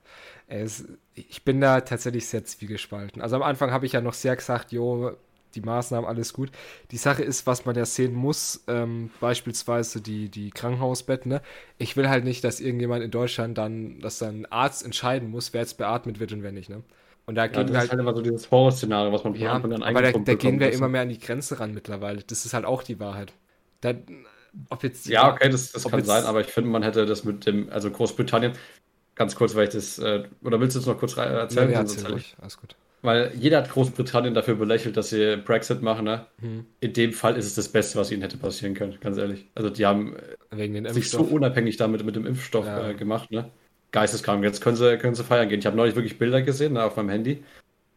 [0.48, 3.20] Es, ich bin da tatsächlich sehr zwiegespalten.
[3.20, 5.16] Also am Anfang habe ich ja noch sehr gesagt, jo,
[5.54, 6.50] die Maßnahmen, alles gut.
[6.92, 11.30] Die Sache ist, was man ja sehen muss, ähm, beispielsweise die, die Krankenhausbetten.
[11.30, 11.42] Ne?
[11.78, 15.52] Ich will halt nicht, dass irgendjemand in Deutschland dann, dass dann ein Arzt entscheiden muss,
[15.52, 16.68] wer jetzt beatmet wird und wer nicht.
[16.70, 16.82] Ne?
[17.26, 19.72] Und da ja, gehen wir halt, halt immer so dieses Horrorszenario, was man ja, Anfang
[19.72, 22.22] an Aber da, da gehen wir immer mehr an die Grenze ran mittlerweile.
[22.22, 23.32] Das ist halt auch die Wahrheit.
[23.80, 23.94] Da,
[24.70, 27.44] ob jetzt, ja, okay, das, das kann sein, aber ich finde, man hätte das mit
[27.46, 28.52] dem, also Großbritannien,
[29.16, 31.70] ganz kurz, weil ich das, äh, oder willst du es noch kurz erzählen?
[31.72, 32.76] Ja, erzähl ruhig, alles gut.
[33.02, 36.26] Weil jeder hat Großbritannien dafür belächelt, dass sie Brexit machen, ne?
[36.40, 36.64] Hm.
[36.80, 39.46] In dem Fall ist es das Beste, was ihnen hätte passieren können, ganz ehrlich.
[39.54, 40.16] Also die haben
[40.88, 42.90] sich so unabhängig damit mit dem Impfstoff ja.
[42.90, 43.50] äh, gemacht, ne?
[43.92, 44.42] Geisteskrank.
[44.44, 45.60] Jetzt können sie, können sie feiern gehen.
[45.60, 47.42] Ich habe neulich wirklich Bilder gesehen ne, auf meinem Handy,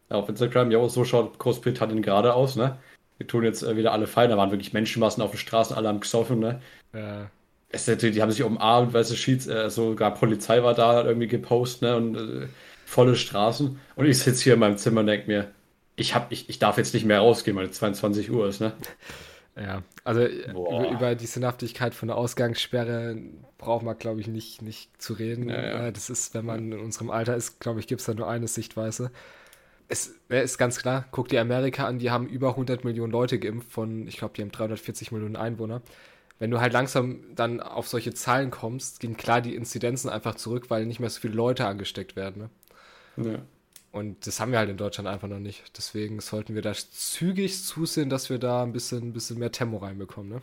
[0.08, 0.70] auf Instagram.
[0.70, 2.56] Ja, so schaut Großbritannien gerade aus.
[2.56, 2.78] Ne?
[3.18, 4.30] Wir tun jetzt äh, wieder alle feiern.
[4.30, 6.38] Da waren wirklich Menschenmassen auf den Straßen, alle am gesoffen.
[6.38, 6.60] Ne?
[6.94, 7.30] Ja.
[7.72, 11.28] Es, die haben sich umarmt, weißt du, Sheets, äh, sogar Polizei war da, hat irgendwie
[11.28, 11.96] gepostet, ne?
[11.96, 12.48] Und äh,
[12.84, 13.78] volle Straßen.
[13.94, 15.52] Und ich sitze hier in meinem Zimmer und denke mir,
[15.94, 18.72] ich, hab, ich, ich darf jetzt nicht mehr rausgehen, weil es 22 Uhr ist, ne?
[19.60, 23.16] Ja, also über, über, die Sinnhaftigkeit von der Ausgangssperre
[23.58, 25.50] braucht man, glaube ich, nicht, nicht zu reden.
[25.50, 25.86] Ja, ja.
[25.88, 28.26] Äh, das ist, wenn man in unserem Alter ist, glaube ich, gibt es da nur
[28.26, 29.10] eine Sichtweise.
[29.88, 33.70] Es ist ganz klar, guck dir Amerika an, die haben über 100 Millionen Leute geimpft
[33.70, 35.82] von, ich glaube, die haben 340 Millionen Einwohner.
[36.38, 40.70] Wenn du halt langsam dann auf solche Zahlen kommst, gehen klar die Inzidenzen einfach zurück,
[40.70, 42.50] weil nicht mehr so viele Leute angesteckt werden.
[43.16, 43.32] Ne?
[43.32, 43.38] Ja.
[43.92, 45.76] Und das haben wir halt in Deutschland einfach noch nicht.
[45.76, 49.78] Deswegen sollten wir da zügig zusehen, dass wir da ein bisschen, ein bisschen mehr Tempo
[49.78, 50.30] reinbekommen.
[50.30, 50.42] Ne?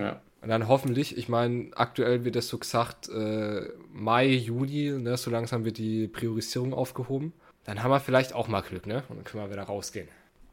[0.00, 0.20] Ja.
[0.42, 5.30] Und dann hoffentlich, ich meine, aktuell wird das so gesagt, äh, Mai, Juli, ne, so
[5.30, 7.32] langsam wird die Priorisierung aufgehoben.
[7.64, 9.04] Dann haben wir vielleicht auch mal Glück, ne?
[9.08, 10.08] Und dann können wir wieder rausgehen.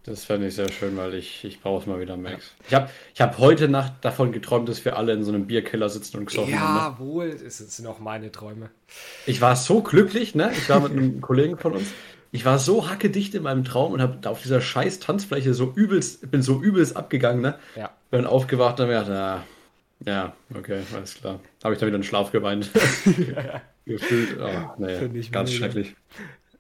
[0.09, 2.55] Das fände ich sehr schön, weil ich, ich brauche es mal wieder, Max.
[2.67, 2.67] Ja.
[2.67, 5.87] Ich habe ich hab heute Nacht davon geträumt, dass wir alle in so einem Bierkeller
[5.87, 6.95] sitzen und gesoffen haben.
[6.99, 8.71] Jawohl, das sind auch meine Träume.
[9.27, 10.51] Ich war so glücklich, ne?
[10.53, 11.89] Ich war mit einem Kollegen von uns.
[12.31, 15.71] Ich war so hackedicht in meinem Traum und habe da auf dieser scheiß Tanzfläche so
[15.75, 17.59] übelst, bin so übelst abgegangen, ne?
[17.75, 17.91] Ja.
[18.09, 19.43] Bin aufgewacht und mir gedacht, ja,
[20.05, 21.39] ja, okay, alles klar.
[21.63, 22.71] Habe ich dann wieder einen Schlaf geweint.
[23.85, 25.57] Gefühlt, oh, nee, ganz mega.
[25.57, 25.95] schrecklich.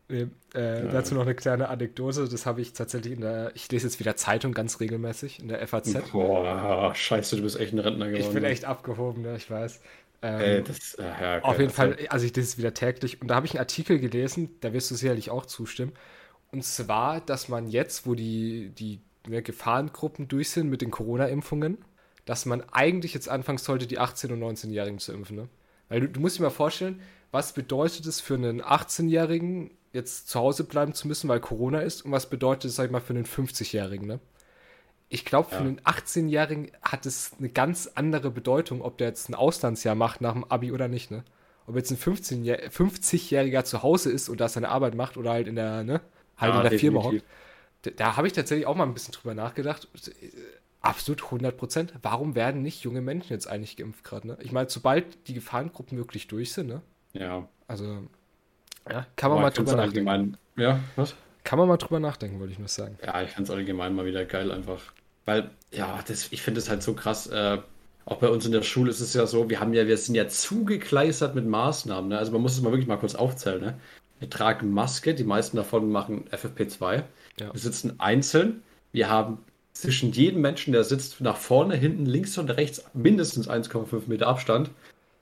[0.09, 0.91] Äh, ja.
[0.91, 2.27] Dazu noch eine kleine Anekdote.
[2.27, 3.51] Das habe ich tatsächlich in der.
[3.53, 5.93] Ich lese jetzt wieder Zeitung ganz regelmäßig in der FAZ.
[6.11, 8.23] Boah, scheiße, du bist echt ein Rentner geworden.
[8.23, 9.79] Ich bin echt abgehoben, ne, ich weiß.
[10.21, 13.21] Ähm, Ey, das, äh, ja, okay, auf jeden Fall, also ich lese es wieder täglich.
[13.21, 15.93] Und da habe ich einen Artikel gelesen, da wirst du sicherlich auch zustimmen.
[16.51, 21.77] Und zwar, dass man jetzt, wo die, die ne, Gefahrengruppen durch sind mit den Corona-Impfungen,
[22.25, 25.37] dass man eigentlich jetzt anfangen sollte, die 18- und 19-Jährigen zu impfen.
[25.37, 25.49] Ne?
[25.87, 30.39] Weil du, du musst dir mal vorstellen, was bedeutet es für einen 18-Jährigen, jetzt zu
[30.39, 33.13] Hause bleiben zu müssen, weil Corona ist, und was bedeutet es, sag ich mal, für
[33.13, 34.19] einen 50-Jährigen, ne?
[35.11, 35.61] Ich glaube, für ja.
[35.61, 40.33] einen 18-Jährigen hat es eine ganz andere Bedeutung, ob der jetzt ein Auslandsjahr macht nach
[40.33, 41.23] dem Abi oder nicht, ne?
[41.65, 45.55] Ob jetzt ein 50-Jähriger zu Hause ist und da seine Arbeit macht oder halt in
[45.55, 46.01] der, ne?
[46.37, 47.23] Halt ja, in der Firma hockt.
[47.81, 49.87] Da, da habe ich tatsächlich auch mal ein bisschen drüber nachgedacht.
[50.81, 51.93] Absolut 100 Prozent.
[52.01, 54.37] Warum werden nicht junge Menschen jetzt eigentlich geimpft gerade, ne?
[54.41, 56.81] Ich meine, sobald die Gefahrengruppen wirklich durch sind, ne?
[57.13, 57.47] Ja.
[57.67, 58.07] Also,
[58.91, 60.37] ja, kann man mal drüber nachdenken.
[60.55, 61.15] Ja, was?
[61.43, 62.97] Kann man mal drüber nachdenken, wollte ich nur sagen.
[63.03, 64.81] Ja, ich finde es allgemein mal wieder geil einfach.
[65.25, 67.27] Weil, ja, das, ich finde es halt so krass.
[67.27, 67.59] Äh,
[68.05, 70.15] auch bei uns in der Schule ist es ja so, wir haben ja, wir sind
[70.15, 72.09] ja zugekleistert mit Maßnahmen.
[72.09, 72.17] Ne?
[72.17, 73.61] Also man muss es mal wirklich mal kurz aufzählen.
[73.61, 73.79] Ne?
[74.19, 77.03] Wir tragen Maske, die meisten davon machen FFP2.
[77.39, 77.53] Ja.
[77.53, 78.63] Wir sitzen einzeln.
[78.91, 79.37] Wir haben
[79.73, 84.71] zwischen jedem Menschen, der sitzt, nach vorne, hinten, links und rechts mindestens 1,5 Meter Abstand.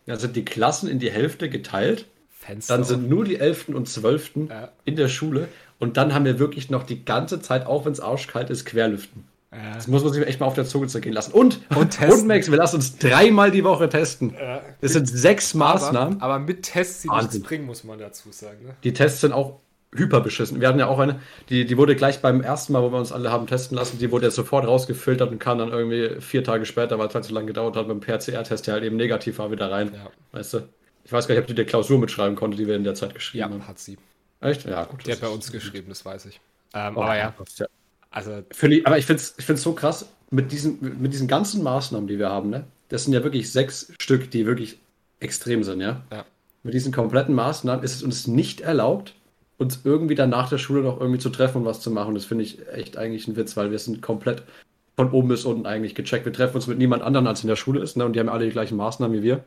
[0.06, 2.06] Dann sind die Klassen in die Hälfte geteilt.
[2.48, 3.70] Fenster dann sind nur die 11.
[3.70, 4.32] und 12.
[4.50, 4.70] Ja.
[4.86, 5.50] in der Schule.
[5.80, 9.26] Und dann haben wir wirklich noch die ganze Zeit, auch wenn es arschkalt ist, Querlüften.
[9.52, 9.76] Ja.
[9.76, 11.32] Das muss man sich echt mal auf der Zunge zergehen lassen.
[11.32, 14.34] Und, und, und Max, wir lassen uns dreimal die Woche testen.
[14.40, 14.62] Ja.
[14.82, 16.22] Das sind sechs Maßnahmen.
[16.22, 18.66] Aber, aber mit Tests, die nichts bringen, muss man dazu sagen.
[18.66, 18.74] Ne?
[18.84, 19.60] Die Tests sind auch
[19.96, 20.60] hyperbeschissen.
[20.60, 23.12] Wir hatten ja auch eine, die, die wurde gleich beim ersten Mal, wo wir uns
[23.12, 26.66] alle haben testen lassen, die wurde jetzt sofort rausgefiltert und kam dann irgendwie vier Tage
[26.66, 29.50] später, weil es halt so lange gedauert hat, beim PCR-Test, der halt eben negativ war,
[29.52, 29.92] wieder rein.
[29.94, 30.12] Ja.
[30.34, 30.60] Weißt du?
[31.08, 33.16] Ich weiß gar nicht, ob die der Klausur mitschreiben konnte, die wir in der Zeit
[33.16, 33.60] geschrieben ja, haben.
[33.60, 33.98] Ja, hat sie.
[34.42, 34.66] Echt?
[34.66, 35.08] Ja, gut.
[35.08, 36.42] Der hat bei uns geschrieben, das weiß ich.
[36.74, 37.34] Ähm, oh, aber ja.
[38.12, 41.64] Also, die, aber ich finde es ich find's so krass, mit diesen, mit diesen ganzen
[41.64, 42.66] Maßnahmen, die wir haben, ne?
[42.90, 44.80] Das sind ja wirklich sechs Stück, die wirklich
[45.22, 46.02] extrem sind, ja?
[46.12, 46.26] Ja.
[46.64, 49.16] Mit diesen kompletten Maßnahmen ist es uns nicht erlaubt,
[49.58, 52.16] uns irgendwie dann nach der Schule noch irgendwie zu treffen und was zu machen.
[52.16, 54.44] Das finde ich echt eigentlich ein Witz, weil wir sind komplett
[54.98, 56.26] von oben bis unten eigentlich gecheckt.
[56.26, 58.04] Wir treffen uns mit niemand anderem, als in der Schule ist, ne?
[58.04, 59.46] Und die haben alle die gleichen Maßnahmen wie wir.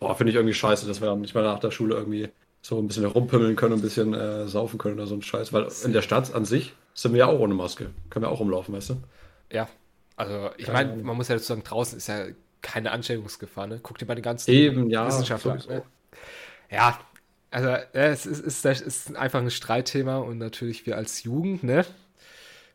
[0.00, 2.30] Boah, finde ich irgendwie scheiße, dass wir dann nicht mal nach der Schule irgendwie
[2.62, 5.52] so ein bisschen herumpimmeln können ein bisschen äh, saufen können oder so ein Scheiß.
[5.52, 7.90] Weil in der Stadt an sich sind wir ja auch ohne Maske.
[8.08, 8.96] Können wir auch rumlaufen, weißt du?
[9.52, 9.68] Ja.
[10.16, 12.26] Also, ich meine, man muss ja dazu sagen, draußen ist ja
[12.60, 13.80] keine Ansteckungsgefahr, ne?
[13.82, 15.62] Guck dir mal den ganzen Eben, ja, Wissenschaftler an.
[15.66, 15.82] Ne?
[16.70, 17.00] Ja,
[17.50, 21.86] also ja, es, ist, ist, ist, einfach ein Streitthema und natürlich wir als Jugend, ne?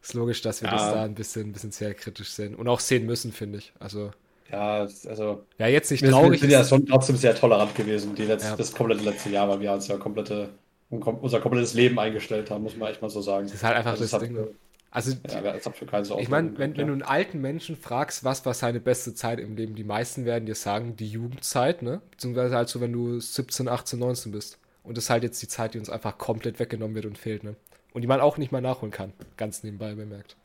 [0.02, 0.76] Ist logisch, dass wir ja.
[0.76, 3.74] das da ein bisschen, ein bisschen sehr kritisch sehen und auch sehen müssen, finde ich.
[3.80, 4.12] Also.
[4.56, 5.44] Ja, also.
[5.58, 6.32] Ja, jetzt nicht traurig.
[6.32, 8.56] Wir sind ja schon trotzdem sehr tolerant gewesen, die letzte, ja.
[8.56, 10.50] das komplette letzte Jahr, weil wir uns ja komplette,
[10.90, 13.48] unser komplettes Leben eingestellt haben, muss man echt mal so sagen.
[13.48, 14.48] Das ist halt einfach also das, Ding.
[14.92, 16.78] Also, ja, das hat für keinen so ich meine, wenn, ja.
[16.78, 20.24] wenn du einen alten Menschen fragst, was war seine beste Zeit im Leben, die meisten
[20.24, 22.02] werden dir sagen, die Jugendzeit, ne?
[22.12, 24.58] Beziehungsweise halt so, wenn du 17, 18, 19 bist.
[24.84, 27.44] Und das ist halt jetzt die Zeit, die uns einfach komplett weggenommen wird und fehlt,
[27.44, 27.58] ne?
[27.94, 29.12] Und die man auch nicht mal nachholen kann.
[29.36, 30.38] Ganz nebenbei bemerkt.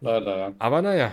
[0.00, 0.52] Leider, ja.
[0.58, 1.12] Aber naja.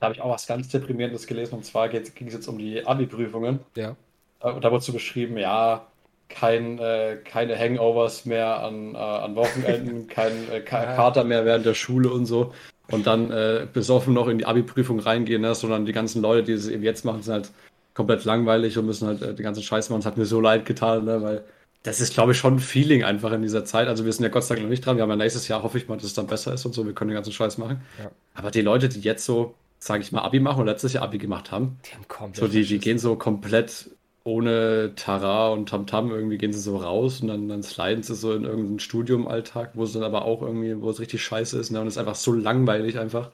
[0.00, 1.56] Da habe ich auch was ganz Deprimierendes gelesen.
[1.56, 3.60] Und zwar ging es jetzt um die Abi-Prüfungen.
[3.76, 3.96] Ja.
[4.40, 5.86] Und da wurde so beschrieben, ja,
[6.28, 11.74] kein, äh, keine Hangovers mehr an, äh, an Wochenenden, kein, äh, Kater mehr während der
[11.74, 12.52] Schule und so.
[12.90, 15.54] Und dann äh, besoffen noch in die Abi-Prüfung reingehen, ne?
[15.54, 17.50] sondern die ganzen Leute, die es eben jetzt machen, sind halt
[17.94, 20.00] komplett langweilig und müssen halt äh, die ganzen Scheiß machen.
[20.00, 21.20] Es hat mir so leid getan, ne?
[21.22, 21.44] weil
[21.82, 23.88] das ist, glaube ich, schon ein Feeling einfach in dieser Zeit.
[23.88, 24.96] Also wir sind ja Gott sei Dank noch nicht dran.
[24.96, 26.86] Wir haben ja nächstes Jahr, hoffe ich mal, dass es dann besser ist und so.
[26.86, 27.80] Wir können den ganzen Scheiß machen.
[27.98, 28.10] Ja.
[28.34, 31.18] Aber die Leute, die jetzt so, sage ich mal, Abi machen und letztes Jahr Abi
[31.18, 33.90] gemacht haben, die, haben komplett so, die, die gehen so komplett
[34.24, 38.34] ohne Tara und Tamtam irgendwie gehen sie so raus und dann, dann sliden sie so
[38.34, 41.70] in irgendeinen Studiumalltag, wo es dann aber auch irgendwie, wo es richtig scheiße ist.
[41.70, 41.80] Ne?
[41.80, 43.30] Und es ist einfach so langweilig einfach.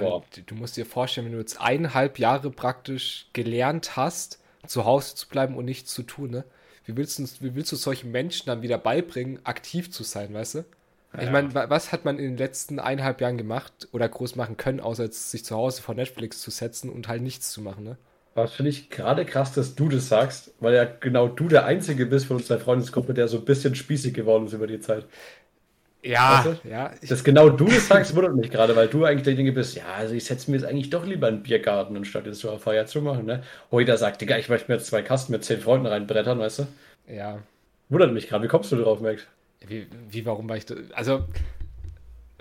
[0.00, 5.16] Ja, du musst dir vorstellen, wenn du jetzt eineinhalb Jahre praktisch gelernt hast, zu Hause
[5.16, 6.44] zu bleiben und nichts zu tun, ne?
[6.84, 10.56] wie willst du, wie willst du solchen Menschen dann wieder beibringen, aktiv zu sein, weißt
[10.56, 10.64] du?
[11.20, 14.80] Ich meine, was hat man in den letzten eineinhalb Jahren gemacht oder groß machen können,
[14.80, 17.98] außer jetzt sich zu Hause vor Netflix zu setzen und halt nichts zu machen, ne?
[18.34, 22.06] Was finde ich gerade krass, dass du das sagst, weil ja genau du der Einzige
[22.06, 25.06] bist von unserer Freundesgruppe, der so ein bisschen spießig geworden ist über die Zeit.
[26.04, 26.68] Ja, weißt du?
[26.68, 26.90] ja.
[27.08, 29.84] Dass genau du das sagst, wundert mich gerade, weil du eigentlich der Dinge bist, ja,
[29.96, 32.86] also ich setze mir jetzt eigentlich doch lieber einen Biergarten, anstatt jetzt so eine Feier
[32.86, 33.42] zu machen, ne?
[33.70, 36.66] Heute sagt, Digga, ich möchte mir jetzt zwei Kasten mit zehn Freunden reinbrettern, weißt du?
[37.06, 37.38] Ja.
[37.88, 39.26] Wundert mich gerade, wie kommst du drauf, Max?
[39.68, 40.74] Wie, wie, warum war ich da?
[40.92, 41.24] Also,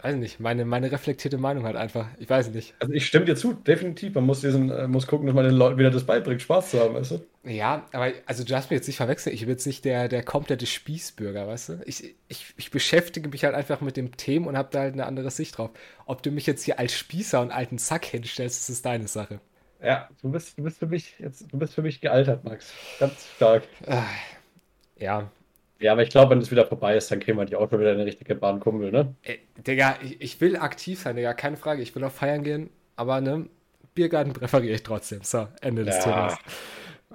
[0.01, 2.07] weiß nicht, meine, meine reflektierte Meinung halt einfach.
[2.17, 2.73] Ich weiß nicht.
[2.79, 4.15] Also ich stimme dir zu, definitiv.
[4.15, 6.79] Man muss diesen, äh, muss gucken, dass man den Leuten wieder das beibringt, Spaß zu
[6.79, 7.21] haben, weißt du?
[7.43, 9.35] Ja, aber also du hast mir jetzt nicht verwechselt.
[9.35, 11.81] Ich bin jetzt nicht der, der komplette Spießbürger, weißt du?
[11.85, 15.05] Ich, ich, ich beschäftige mich halt einfach mit dem Thema und habe da halt eine
[15.05, 15.71] andere Sicht drauf.
[16.05, 19.39] Ob du mich jetzt hier als Spießer und alten Sack hinstellst, das ist deine Sache.
[19.83, 22.71] Ja, du bist, du bist für mich jetzt, du bist für mich gealtert, Max.
[22.99, 23.63] Ganz stark.
[23.87, 24.03] Ah,
[24.97, 25.31] ja.
[25.81, 27.91] Ja, aber ich glaube, wenn es wieder vorbei ist, dann kriegen wir die auch wieder
[27.91, 29.15] eine richtige Bahnkumpel, ne?
[29.23, 31.81] Ey, Digga, ich, ich will aktiv sein, Digga, keine Frage.
[31.81, 33.47] Ich will auch feiern gehen, aber ne,
[33.95, 35.21] Biergarten präferiere ich trotzdem.
[35.23, 36.03] So, Ende des Ja.
[36.03, 36.37] Themas.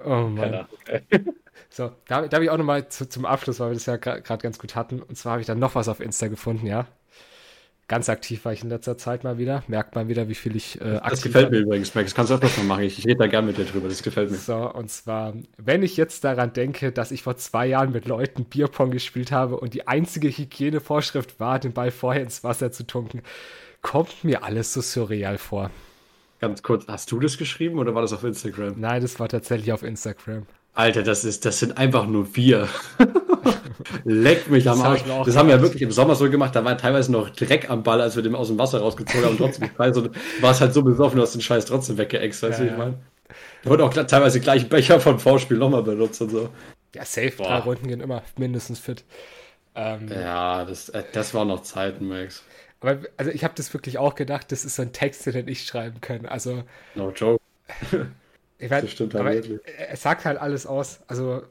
[0.05, 0.67] Oh Mann.
[1.69, 4.43] So, da, da habe ich auch nochmal zu, zum Abschluss, weil wir das ja gerade
[4.43, 5.03] ganz gut hatten.
[5.03, 6.87] Und zwar habe ich dann noch was auf Insta gefunden, ja.
[7.89, 9.63] Ganz aktiv war ich in letzter Zeit mal wieder.
[9.69, 12.11] Merkt man wieder, wie viel ich äh, Das aktiv gefällt mir übrigens, Max.
[12.11, 12.83] Das kannst du öfters mal machen.
[12.83, 13.89] Ich, ich rede da gerne mit dir drüber.
[13.89, 14.39] Das gefällt mir.
[14.39, 18.45] So, und zwar, wenn ich jetzt daran denke, dass ich vor zwei Jahren mit Leuten
[18.45, 23.23] Bierpong gespielt habe und die einzige Hygienevorschrift war, den Ball vorher ins Wasser zu tunken,
[23.83, 25.71] kommt mir alles so surreal vor.
[26.41, 28.75] Ganz kurz, hast du das geschrieben oder war das auf Instagram?
[28.79, 30.47] Nein, das war tatsächlich auf Instagram.
[30.75, 32.69] Alter, das ist, das sind einfach nur wir.
[34.05, 35.11] Leck mich am Das Arsch.
[35.11, 36.55] auch Das haben wir ja wirklich im Sommer so gemacht.
[36.55, 39.33] Da war teilweise noch Dreck am Ball, als wir den aus dem Wasser rausgezogen haben.
[39.33, 40.11] Und trotzdem du
[40.43, 42.95] warst halt so besoffen, du hast den Scheiß trotzdem weggeext, weißt du, Ja, ich meine?
[43.63, 46.51] Da wurde auch teilweise gleich Becher vom Vorspiel nochmal benutzt und so.
[46.95, 47.49] Ja, safe, Boah.
[47.49, 49.05] drei Runden gehen immer mindestens fit.
[49.75, 52.43] Ähm, Ja, das, äh, das waren noch Zeiten, Max.
[52.81, 55.51] Aber also ich habe das wirklich auch gedacht, das ist so ein Text, den hätte
[55.51, 56.27] ich schreiben können.
[56.27, 56.63] Also,
[56.95, 57.43] No joke.
[58.59, 59.61] ich weiß, Das stimmt halt wirklich.
[59.91, 61.01] es sagt halt alles aus.
[61.09, 61.43] Also,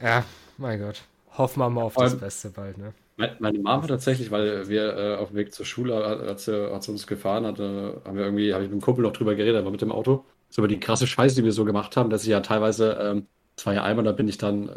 [0.00, 0.24] ja,
[0.58, 1.02] mein Gott.
[1.38, 2.92] Hoffen wir mal auf das allem- Beste bald, ne?
[3.38, 6.92] Meine hat tatsächlich, weil wir äh, auf dem Weg zur Schule, als sie, als sie
[6.92, 9.70] uns gefahren hat, haben wir irgendwie, habe ich mit dem Kumpel noch drüber geredet, aber
[9.70, 12.30] mit dem Auto, so über die krasse Scheiße, die wir so gemacht haben, dass ich
[12.30, 14.70] ja teilweise, ähm, das war ja einmal, da bin ich dann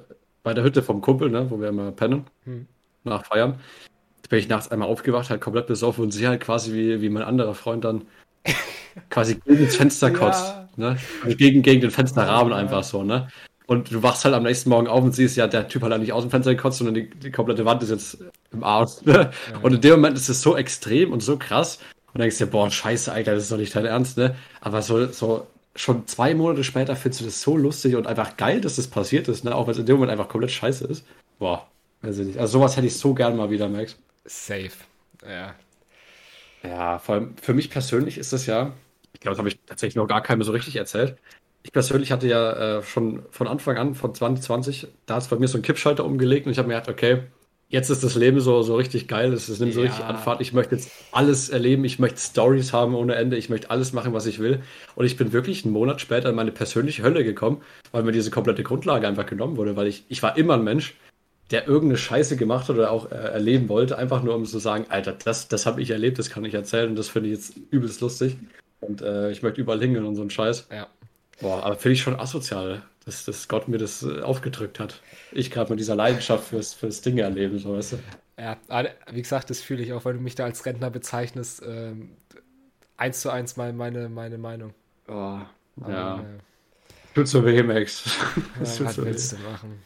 [0.43, 2.67] bei der Hütte vom Kumpel, ne, wo wir immer pennen, Hm.
[3.03, 3.59] nach Feiern,
[4.21, 7.09] da bin ich nachts einmal aufgewacht, halt komplett besoffen und sie halt quasi wie, wie
[7.09, 8.03] mein anderer Freund dann
[9.09, 10.13] quasi gegen das Fenster Ja.
[10.17, 12.57] kotzt, ne, also gegen, gegen den Fensterrahmen Ja.
[12.59, 13.27] einfach so, ne.
[13.67, 16.01] Und du wachst halt am nächsten Morgen auf und siehst, ja, der Typ hat halt
[16.01, 18.17] nicht aus dem Fenster gekotzt, sondern die, die komplette Wand ist jetzt
[18.51, 19.01] im Arsch.
[19.05, 19.31] Ne?
[19.61, 21.79] Und in dem Moment ist es so extrem und so krass.
[22.13, 24.35] Und denkst dir, boah, scheiße, Alter, das ist doch nicht dein Ernst, ne?
[24.61, 28.61] Aber so, so schon zwei Monate später findest du das so lustig und einfach geil,
[28.61, 29.53] dass das passiert ist, ne?
[29.53, 31.05] Auch wenn es in dem Moment einfach komplett scheiße ist.
[31.39, 31.67] Boah,
[32.03, 32.39] weiß ich nicht.
[32.39, 33.97] Also sowas hätte ich so gern mal wieder, Max.
[34.23, 34.71] Safe.
[35.27, 35.55] Ja.
[36.63, 38.71] Ja, vor allem für mich persönlich ist das ja,
[39.13, 41.17] ich glaube, das habe ich tatsächlich noch gar keinem so richtig erzählt.
[41.65, 45.35] Ich persönlich hatte ja äh, schon von Anfang an, von 2020, da hat es bei
[45.37, 47.23] mir so einen Kippschalter umgelegt und ich habe mir gedacht, okay,
[47.69, 49.87] jetzt ist das Leben so, so richtig geil, es nimmt so Ja.
[49.87, 53.71] richtig Anfahrt, ich möchte jetzt alles erleben, ich möchte Stories haben ohne Ende, ich möchte
[53.71, 54.61] alles machen, was ich will.
[54.95, 58.29] Und ich bin wirklich einen Monat später in meine persönliche Hölle gekommen, weil mir diese
[58.29, 60.95] komplette Grundlage einfach genommen wurde, weil ich, ich war immer ein Mensch,
[61.49, 64.85] der irgendeine Scheiße gemacht hat oder auch äh, erleben wollte, einfach nur um zu sagen,
[64.89, 67.55] Alter, das, das habe ich erlebt, das kann ich erzählen und das finde ich jetzt
[67.71, 68.37] übelst lustig.
[68.81, 70.67] Und äh, ich möchte überall hingehen und so einen Scheiß.
[70.71, 70.85] Ja.
[71.39, 75.01] Boah, aber finde ich schon asozial, dass, dass Gott mir das äh, aufgedrückt hat.
[75.31, 77.99] Ich gerade mit dieser Leidenschaft fürs, fürs Dinge erleben, so weißt du.
[78.37, 78.57] Ja,
[79.11, 81.61] wie gesagt, das fühle ich auch, weil du mich da als Rentner bezeichnest.
[81.65, 82.17] Ähm,
[82.97, 84.73] eins zu eins mal meine, meine Meinung.
[85.07, 85.39] Oh,
[85.81, 86.19] Aber, ja.
[86.19, 86.39] äh,
[87.15, 88.03] Tut so weh, Max.
[88.59, 89.09] Das ja, tut was so weh.
[89.09, 89.83] willst du machen?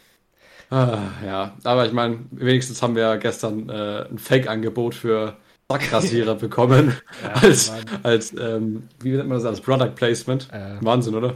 [0.72, 5.38] Ah, ja, aber ich meine, wenigstens haben wir ja gestern äh, ein Fake-Angebot für
[5.72, 6.98] Sackrasierer bekommen.
[7.24, 7.86] Ja, als, Mann.
[8.04, 10.48] als ähm, wie nennt man das, als Product Placement.
[10.52, 10.78] Äh.
[10.82, 11.36] Wahnsinn, oder?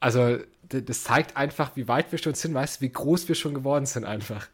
[0.00, 0.38] Also,
[0.68, 3.84] das zeigt einfach, wie weit wir schon sind, weißt du, wie groß wir schon geworden
[3.86, 4.46] sind einfach.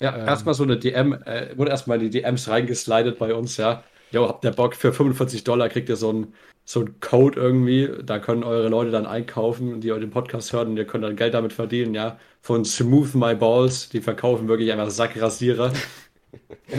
[0.00, 0.28] Ja, Ähm.
[0.28, 3.82] erstmal so eine DM, äh, wurde erstmal in die DMs reingeslidet bei uns, ja.
[4.12, 6.34] Jo, habt ihr Bock, für 45 Dollar kriegt ihr so einen
[6.64, 10.76] so einen Code irgendwie, da können eure Leute dann einkaufen, die den Podcast hören und
[10.76, 12.18] ihr könnt dann Geld damit verdienen, ja.
[12.42, 15.72] Von Smooth My Balls, die verkaufen wirklich einfach Sackrasierer.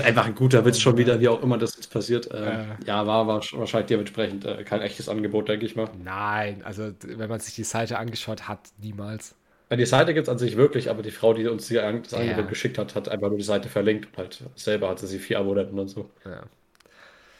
[0.03, 2.29] Einfach ein guter Witz schon wieder, wie auch immer das jetzt passiert.
[2.31, 2.65] Äh.
[2.85, 5.89] Ja, war, war wahrscheinlich dementsprechend äh, kein echtes Angebot, denke ich mal.
[6.03, 9.35] Nein, also wenn man sich die Seite angeschaut hat, niemals.
[9.69, 12.01] Ja, die Seite gibt es an sich wirklich, aber die Frau, die uns die, An-
[12.03, 12.19] das Ja.
[12.19, 15.39] Angebot geschickt hat, hat einfach nur die Seite verlinkt und halt selber hatte sie vier
[15.39, 16.09] Abonnenten und so.
[16.25, 16.43] Ja.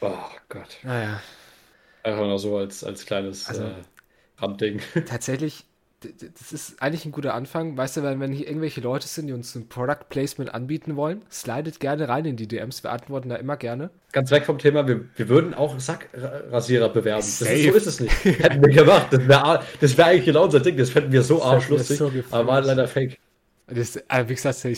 [0.00, 0.14] Oh
[0.48, 0.78] Gott.
[0.82, 1.20] Naja,
[2.02, 3.74] Einfach nur so als, als kleines Also- äh,
[4.38, 4.80] Randding.
[5.06, 5.64] tatsächlich,
[6.00, 7.76] das ist eigentlich ein guter Anfang.
[7.76, 11.22] Weißt du, wenn, wenn hier irgendwelche Leute sind, die uns ein Product Placement anbieten wollen,
[11.30, 12.82] slidet gerne rein in die DMs.
[12.82, 13.90] Wir antworten da immer gerne.
[14.12, 17.20] Ganz weg vom Thema, wir, wir würden auch Sackrasierer bewerben.
[17.20, 18.24] Ist, so ist es nicht.
[18.24, 19.08] Hätten wir gemacht.
[19.12, 20.76] Das wäre wär eigentlich genau unser Ding.
[20.76, 21.98] Das fänden wir so arschlustig.
[21.98, 23.18] so aber war leider fake.
[23.66, 24.76] Das, äh, wie gesagt, so, äh,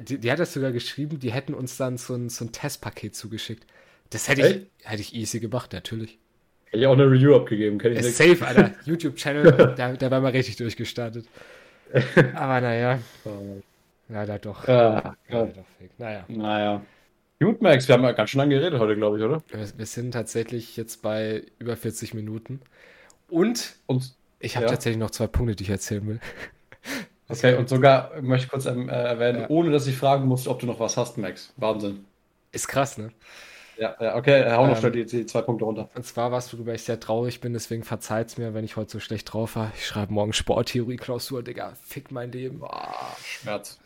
[0.00, 3.14] die, die hat das sogar geschrieben, die hätten uns dann so ein, so ein Testpaket
[3.14, 3.66] zugeschickt.
[4.10, 6.18] Das hätte ich, hätte ich easy gemacht, natürlich.
[6.74, 7.78] Hätte ich auch eine Review abgegeben.
[7.78, 8.16] Kenn ich nicht.
[8.16, 8.72] safe, Alter.
[8.84, 11.24] YouTube-Channel, da, da war mal richtig durchgestartet.
[12.34, 12.98] Aber naja,
[14.08, 14.66] leider doch.
[14.66, 15.90] Ah, Leider doch fake.
[15.98, 16.82] Naja, Naja.
[17.40, 19.40] Gut, Max, wir haben ja ganz schön lange geredet heute, glaube ich, oder?
[19.48, 22.60] wir, wir sind tatsächlich jetzt bei über 40 Minuten.
[23.28, 24.72] Und Und Ich habe Ja.
[24.72, 26.20] tatsächlich noch zwei Punkte, die ich erzählen will.
[27.26, 29.48] Okay, und sogar möchte ich kurz ähm, äh, erwähnen, Ja.
[29.48, 31.54] ohne dass ich fragen musste, ob du noch was hast, Max.
[31.56, 32.04] Wahnsinn.
[32.52, 33.12] Ist krass, ne?
[33.76, 35.88] Ja, ja okay, hau noch Ähm, schnell die, die zwei Punkte runter.
[35.94, 39.00] Und zwar was, worüber ich sehr traurig bin, deswegen verzeiht's mir, wenn ich heute so
[39.00, 39.72] schlecht drauf war.
[39.76, 41.74] Ich schreibe morgen Sporttheorie-Klausur, Digga.
[41.82, 42.60] Fick mein Leben.
[42.60, 43.78] Boah, Schmerz.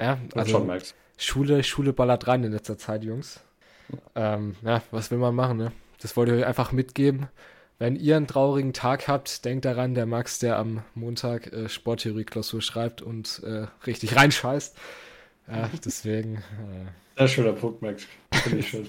[0.00, 0.94] Ja, Also, also schon, Max.
[1.16, 3.40] Schule, Schule ballert rein in letzter Zeit, Jungs.
[4.14, 5.72] Ähm, ja, was will man machen, ne?
[6.00, 7.28] Das wollte ich euch einfach mitgeben.
[7.78, 12.62] Wenn ihr einen traurigen Tag habt, denkt daran, der Max, der am Montag äh, Sporttheorie-Klausur
[12.62, 14.76] schreibt und äh, richtig reinscheißt.
[15.48, 16.36] Ja, deswegen.
[16.36, 18.06] Äh, Sehr schöner Punkt, Max.
[18.32, 18.88] Finde ich schön.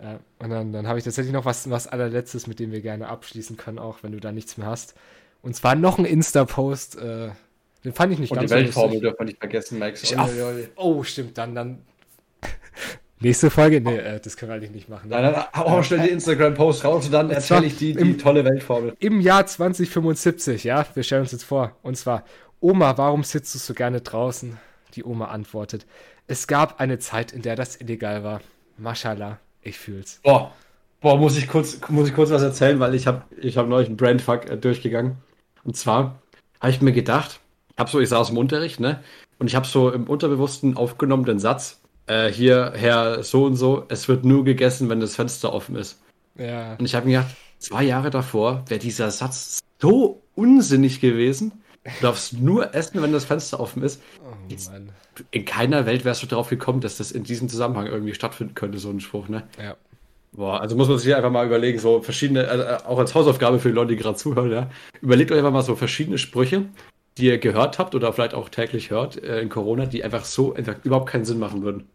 [0.00, 3.08] Ja, und dann, dann habe ich tatsächlich noch was, was allerletztes, mit dem wir gerne
[3.08, 4.94] abschließen können, auch wenn du da nichts mehr hast.
[5.42, 6.96] Und zwar noch ein Insta-Post.
[6.98, 7.30] Äh,
[7.84, 9.02] den fand ich nicht Und die ganz so Weltformel lustig.
[9.02, 10.02] dürfen wir nicht vergessen, Max.
[10.02, 10.28] Ich, ach,
[10.76, 11.78] oh, stimmt, dann, dann.
[13.20, 13.80] Nächste Folge?
[13.80, 15.08] Nee, äh, das können wir eigentlich nicht machen.
[15.08, 15.14] Ne?
[15.22, 18.44] Nein, nein, hau schnell die Instagram-Post raus und dann erzähle ich die, die im- tolle
[18.44, 18.94] Weltformel.
[18.98, 21.74] Im Jahr 2075, ja, wir stellen uns jetzt vor.
[21.82, 22.24] Und zwar,
[22.60, 24.58] Oma, warum sitzt du so gerne draußen?
[24.94, 25.86] Die Oma antwortet,
[26.26, 28.40] es gab eine Zeit, in der das illegal war.
[28.78, 30.20] Mashallah, ich fühl's.
[30.22, 30.52] Boah,
[31.00, 33.88] boah, muss ich kurz, muss ich kurz was erzählen, weil ich habe ich hab neulich
[33.88, 35.16] einen Brandfuck äh, durchgegangen.
[35.64, 36.20] Und zwar
[36.60, 37.40] habe ich mir gedacht,
[37.72, 39.02] ich habe so, ich saß im Unterricht, ne?
[39.38, 43.84] Und ich habe so im Unterbewussten aufgenommen den Satz, äh, hier, Herr so und so,
[43.88, 46.00] es wird nur gegessen, wenn das Fenster offen ist.
[46.36, 51.52] Ja, Und ich habe mir gedacht, zwei Jahre davor wäre dieser Satz so unsinnig gewesen.
[52.00, 54.02] Du darfst nur essen, wenn das Fenster offen ist.
[54.20, 54.52] oh.
[55.30, 58.78] In keiner Welt wärst du darauf gekommen, dass das in diesem Zusammenhang irgendwie stattfinden könnte,
[58.78, 59.44] so ein Spruch, ne?
[59.62, 59.76] Ja.
[60.32, 63.68] Boah, also muss man sich einfach mal überlegen, so verschiedene, also auch als Hausaufgabe für
[63.68, 64.70] die Leute, die gerade zuhören, ja.
[65.00, 66.66] Überlegt euch einfach mal so verschiedene Sprüche,
[67.16, 70.54] die ihr gehört habt oder vielleicht auch täglich hört äh, in Corona, die einfach so
[70.54, 71.88] einfach überhaupt keinen Sinn machen würden.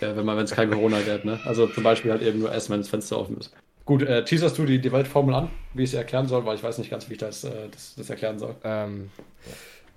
[0.00, 1.40] Äh, wenn man, wenn es kein Corona gäbe, ne?
[1.44, 3.54] Also zum Beispiel halt eben nur essen, wenn das Fenster offen ist.
[3.88, 6.62] Gut, äh, teaserst du die, die Weltformel an, wie ich sie erklären soll, weil ich
[6.62, 8.54] weiß nicht ganz, wie ich das, äh, das, das erklären soll.
[8.62, 9.10] Ähm,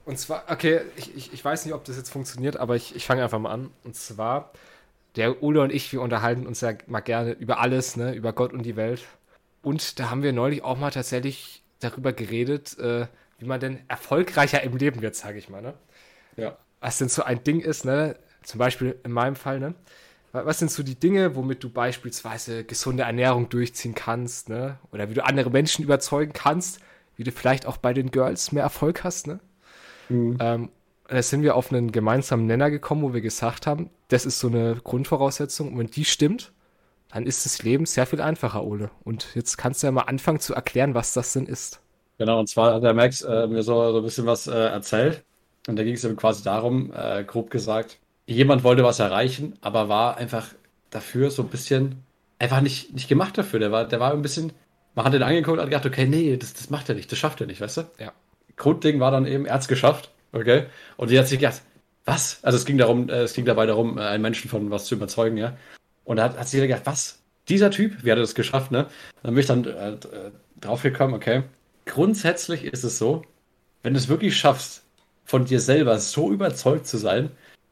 [0.05, 3.05] und zwar, okay, ich, ich, ich weiß nicht, ob das jetzt funktioniert, aber ich, ich
[3.05, 3.69] fange einfach mal an.
[3.83, 4.53] Und zwar,
[5.17, 8.53] der Ole und ich, wir unterhalten uns ja mal gerne über alles, ne, über Gott
[8.53, 9.03] und die Welt.
[9.61, 13.07] Und da haben wir neulich auch mal tatsächlich darüber geredet, äh,
[13.39, 15.73] wie man denn erfolgreicher im Leben wird, sage ich mal, ne?
[16.37, 16.55] Ja.
[16.79, 18.15] was denn so ein Ding ist, ne?
[18.43, 19.75] Zum Beispiel in meinem Fall, ne?
[20.31, 24.77] Wa- Was sind so die Dinge, womit du beispielsweise gesunde Ernährung durchziehen kannst, ne?
[24.91, 26.79] Oder wie du andere Menschen überzeugen kannst,
[27.17, 29.39] wie du vielleicht auch bei den Girls mehr Erfolg hast, ne?
[30.09, 30.37] Mhm.
[30.39, 30.69] Ähm,
[31.07, 34.47] da sind wir auf einen gemeinsamen Nenner gekommen, wo wir gesagt haben, das ist so
[34.47, 35.73] eine Grundvoraussetzung.
[35.73, 36.53] Und wenn die stimmt,
[37.11, 38.91] dann ist das Leben sehr viel einfacher, Ole.
[39.03, 41.81] Und jetzt kannst du ja mal anfangen zu erklären, was das denn ist.
[42.17, 45.23] Genau, und zwar hat der Max äh, mir so, so ein bisschen was äh, erzählt.
[45.67, 47.99] Und da ging es eben quasi darum, äh, grob gesagt,
[48.31, 50.47] jemand wollte was erreichen, aber war einfach
[50.89, 52.03] dafür so ein bisschen,
[52.39, 53.59] einfach nicht, nicht gemacht dafür.
[53.59, 54.53] Der war, der war ein bisschen,
[54.95, 57.19] man hat ihn angeguckt und hat gedacht, okay, nee, das, das macht er nicht, das
[57.19, 57.81] schafft er nicht, weißt du?
[57.99, 58.13] Ja.
[58.57, 60.65] Grundding war dann eben, er hat's geschafft, okay?
[60.97, 61.61] Und die hat sich gedacht,
[62.05, 62.39] was?
[62.43, 64.95] Also es ging darum, äh, es ging dabei darum, äh, einen Menschen von was zu
[64.95, 65.57] überzeugen, ja?
[66.03, 67.19] Und da hat, hat sich gedacht, was?
[67.47, 68.87] Dieser Typ, wie hat er das geschafft, ne?
[69.23, 71.43] Dann bin ich dann äh, äh, draufgekommen, okay.
[71.85, 73.23] Grundsätzlich ist es so,
[73.83, 74.83] wenn du es wirklich schaffst,
[75.25, 77.31] von dir selber so überzeugt zu sein,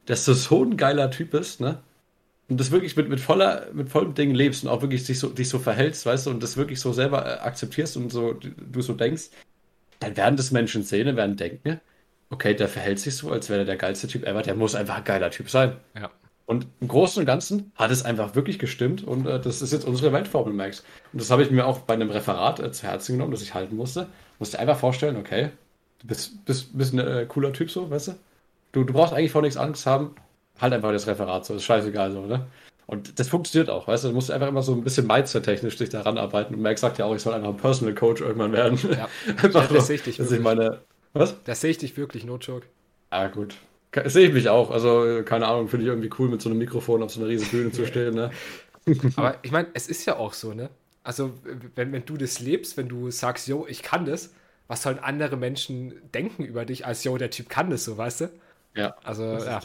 [0.09, 1.77] dass du so ein geiler Typ bist, ne?
[2.49, 5.29] Und das wirklich mit, mit voller, mit vollem Ding lebst und auch wirklich dich so,
[5.29, 8.81] dich so verhältst, weißt du, und das wirklich so selber äh, akzeptierst und so, du,
[8.81, 9.29] so denkst,
[9.99, 11.79] dann werden das Menschen sehen und werden denken,
[12.31, 14.97] okay, der verhält sich so, als wäre er der geilste Typ ever, der muss einfach
[14.97, 15.77] ein geiler Typ sein.
[15.95, 16.09] Ja.
[16.47, 19.85] Und im Großen und Ganzen hat es einfach wirklich gestimmt und äh, das ist jetzt
[19.85, 20.83] unsere Weltformel, Max.
[21.13, 23.53] Und das habe ich mir auch bei einem Referat äh, zu Herzen genommen, das ich
[23.53, 24.07] halten musste.
[24.39, 25.51] Musste einfach vorstellen, okay,
[25.99, 28.15] du bist, bist, bist ein äh, cooler Typ so, weißt du?
[28.71, 28.83] Du?
[28.83, 30.15] Du brauchst eigentlich vor nichts Angst haben,
[30.59, 32.47] halt einfach das Referat so, ist scheißegal so, ne?
[32.89, 34.07] Und das funktioniert auch, weißt du?
[34.07, 36.55] Du musst einfach immer so ein bisschen Mindset-technisch dich daran arbeiten.
[36.55, 38.79] Und Max sagt ja auch, ich soll einfach ein Personal Coach irgendwann werden.
[38.91, 39.07] Ja.
[39.43, 40.43] einfach das so, sehe ich dich dass ich wirklich.
[40.43, 40.81] meine.
[41.13, 41.35] Was?
[41.43, 42.65] Das sehe ich dich wirklich, no joke.
[43.11, 43.55] Ah, gut.
[44.05, 44.71] Sehe ich mich auch.
[44.71, 47.47] Also, keine Ahnung, finde ich irgendwie cool, mit so einem Mikrofon auf so einer riesen
[47.49, 48.31] Bühne zu stehen, ne?
[49.15, 50.71] Aber ich meine, es ist ja auch so, ne?
[51.03, 51.33] Also,
[51.75, 54.33] wenn, wenn du das lebst, wenn du sagst, yo, ich kann das,
[54.67, 58.21] was sollen andere Menschen denken über dich, als yo, der Typ kann das so, weißt
[58.21, 58.29] du?
[58.75, 58.95] Ja.
[59.03, 59.59] Also, ja.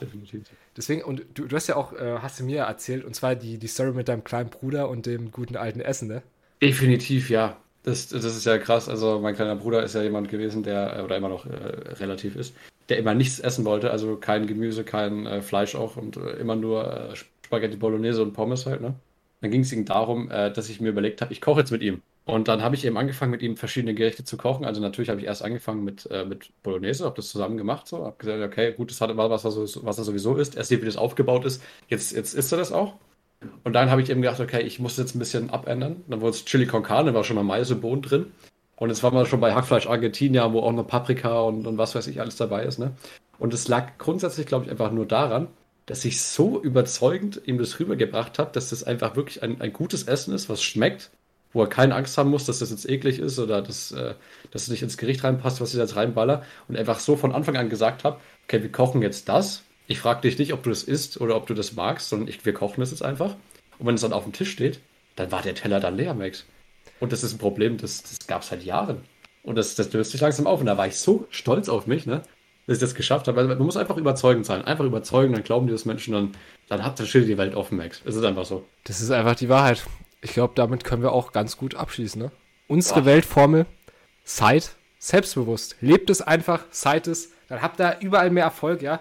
[0.77, 3.59] Deswegen, und du, du hast ja auch, äh, hast du mir erzählt, und zwar die,
[3.59, 6.23] die Story mit deinem kleinen Bruder und dem guten alten Essen, ne?
[6.63, 7.57] Definitiv, ja.
[7.83, 8.89] Das, das ist ja krass.
[8.89, 12.35] Also, mein kleiner Bruder ist ja jemand gewesen, der, äh, oder immer noch äh, relativ
[12.35, 12.55] ist,
[12.89, 13.91] der immer nichts essen wollte.
[13.91, 18.33] Also, kein Gemüse, kein äh, Fleisch auch und äh, immer nur äh, Spaghetti Bolognese und
[18.33, 18.95] Pommes halt, ne?
[19.43, 21.83] Dann ging es ihm darum, äh, dass ich mir überlegt habe, ich koche jetzt mit
[21.83, 22.01] ihm.
[22.27, 24.65] Und dann habe ich eben angefangen, mit ihm verschiedene Gerichte zu kochen.
[24.65, 27.87] Also natürlich habe ich erst angefangen mit, äh, mit Bolognese, habe das zusammen gemacht.
[27.87, 30.57] So, habe gesagt, okay, gut, das hat was, was, er- was er sowieso ist.
[30.57, 31.63] Er sieht, wie das aufgebaut ist.
[31.89, 32.95] Jetzt, jetzt isst er das auch.
[33.63, 36.03] Und dann habe ich eben gedacht, okay, ich muss jetzt ein bisschen abändern.
[36.09, 38.33] Dann wurde es Chili con Carne, war schon mal Mais und Bohnen drin.
[38.77, 41.95] Und jetzt waren wir schon bei Hackfleisch Argentina, wo auch noch Paprika und, und was
[41.95, 42.79] weiß ich alles dabei ist.
[42.79, 42.93] Ne?
[43.39, 45.49] Und es lag grundsätzlich, glaube ich, einfach nur daran,
[45.87, 50.05] dass ich so überzeugend ihm das rübergebracht habe, dass das einfach wirklich ein, ein gutes
[50.05, 51.11] Essen ist, was schmeckt,
[51.55, 54.15] wo er keine Angst haben muss, dass das jetzt eklig ist oder dass, äh,
[54.51, 56.43] dass es nicht ins Gericht reinpasst, was ich jetzt reinballer.
[56.69, 59.63] Und einfach so von Anfang an gesagt habe, okay, wir kochen jetzt das.
[59.87, 62.45] Ich frage dich nicht, ob du das isst oder ob du das magst, sondern ich,
[62.45, 63.37] wir kochen das jetzt einfach.
[63.79, 64.81] Und wenn es dann auf dem Tisch steht,
[65.17, 66.45] dann war der Teller dann leer, Max.
[67.01, 69.03] Und das ist ein Problem, das, das gab es seit Jahren.
[69.43, 70.61] Und das, das löst sich langsam auf.
[70.61, 72.23] Und da war ich so stolz auf mich, ne?
[72.67, 73.39] dass ich das geschafft habe.
[73.39, 74.65] Also, man muss einfach überzeugend sein.
[74.65, 76.33] Einfach überzeugen, dann glauben die das Menschen, dann,
[76.69, 78.01] dann hat das Schild die Welt offen, Max.
[78.05, 78.65] Es ist einfach so.
[78.85, 79.85] Das ist einfach die Wahrheit.
[80.25, 82.21] Ich glaube, damit können wir auch ganz gut abschließen.
[82.21, 82.33] Ne?
[82.67, 83.05] Unsere Ach.
[83.05, 83.67] Weltformel,
[84.25, 85.77] seid selbstbewusst.
[85.83, 87.31] Lebt es einfach, seid es.
[87.49, 89.01] Dann habt ihr überall mehr Erfolg, ja.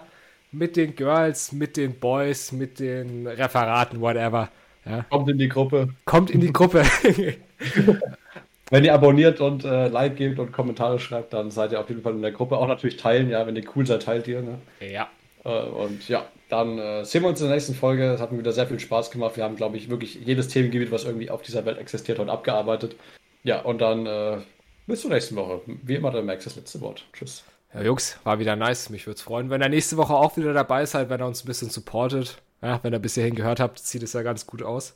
[0.52, 4.50] Mit den Girls, mit den Boys, mit den Referaten, whatever.
[4.84, 5.06] Ja.
[5.08, 5.88] Kommt in die Gruppe.
[6.04, 6.84] Kommt in die Gruppe.
[8.70, 12.02] wenn ihr abonniert und äh, Like gebt und Kommentare schreibt, dann seid ihr auf jeden
[12.02, 12.58] Fall in der Gruppe.
[12.58, 14.42] Auch natürlich teilen, ja, wenn ihr cool seid, teilt ihr.
[14.42, 14.58] Ne?
[14.80, 15.08] Ja.
[15.42, 18.12] Äh, und ja, dann äh, sehen wir uns in der nächsten Folge.
[18.12, 19.36] Es hat mir wieder sehr viel Spaß gemacht.
[19.36, 22.96] Wir haben, glaube ich, wirklich jedes Themengebiet, was irgendwie auf dieser Welt existiert, heute abgearbeitet.
[23.42, 24.38] Ja, und dann äh,
[24.86, 25.60] bis zur nächsten Woche.
[25.66, 27.04] Wie immer, der Max das letzte Wort.
[27.12, 27.44] Tschüss.
[27.72, 28.90] Ja, Jungs, war wieder nice.
[28.90, 31.44] Mich würde es freuen, wenn er nächste Woche auch wieder dabei seid, wenn er uns
[31.44, 32.38] ein bisschen supportet.
[32.62, 34.94] Ja, wenn ihr bis hierhin gehört habt, sieht es ja ganz gut aus.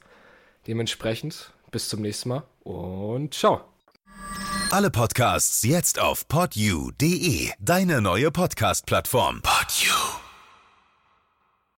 [0.67, 3.61] Dementsprechend bis zum nächsten Mal und ciao.
[4.71, 9.43] Alle Podcasts jetzt auf podyou.de, deine neue Podcast-Plattform.
[9.43, 10.08] Podyou.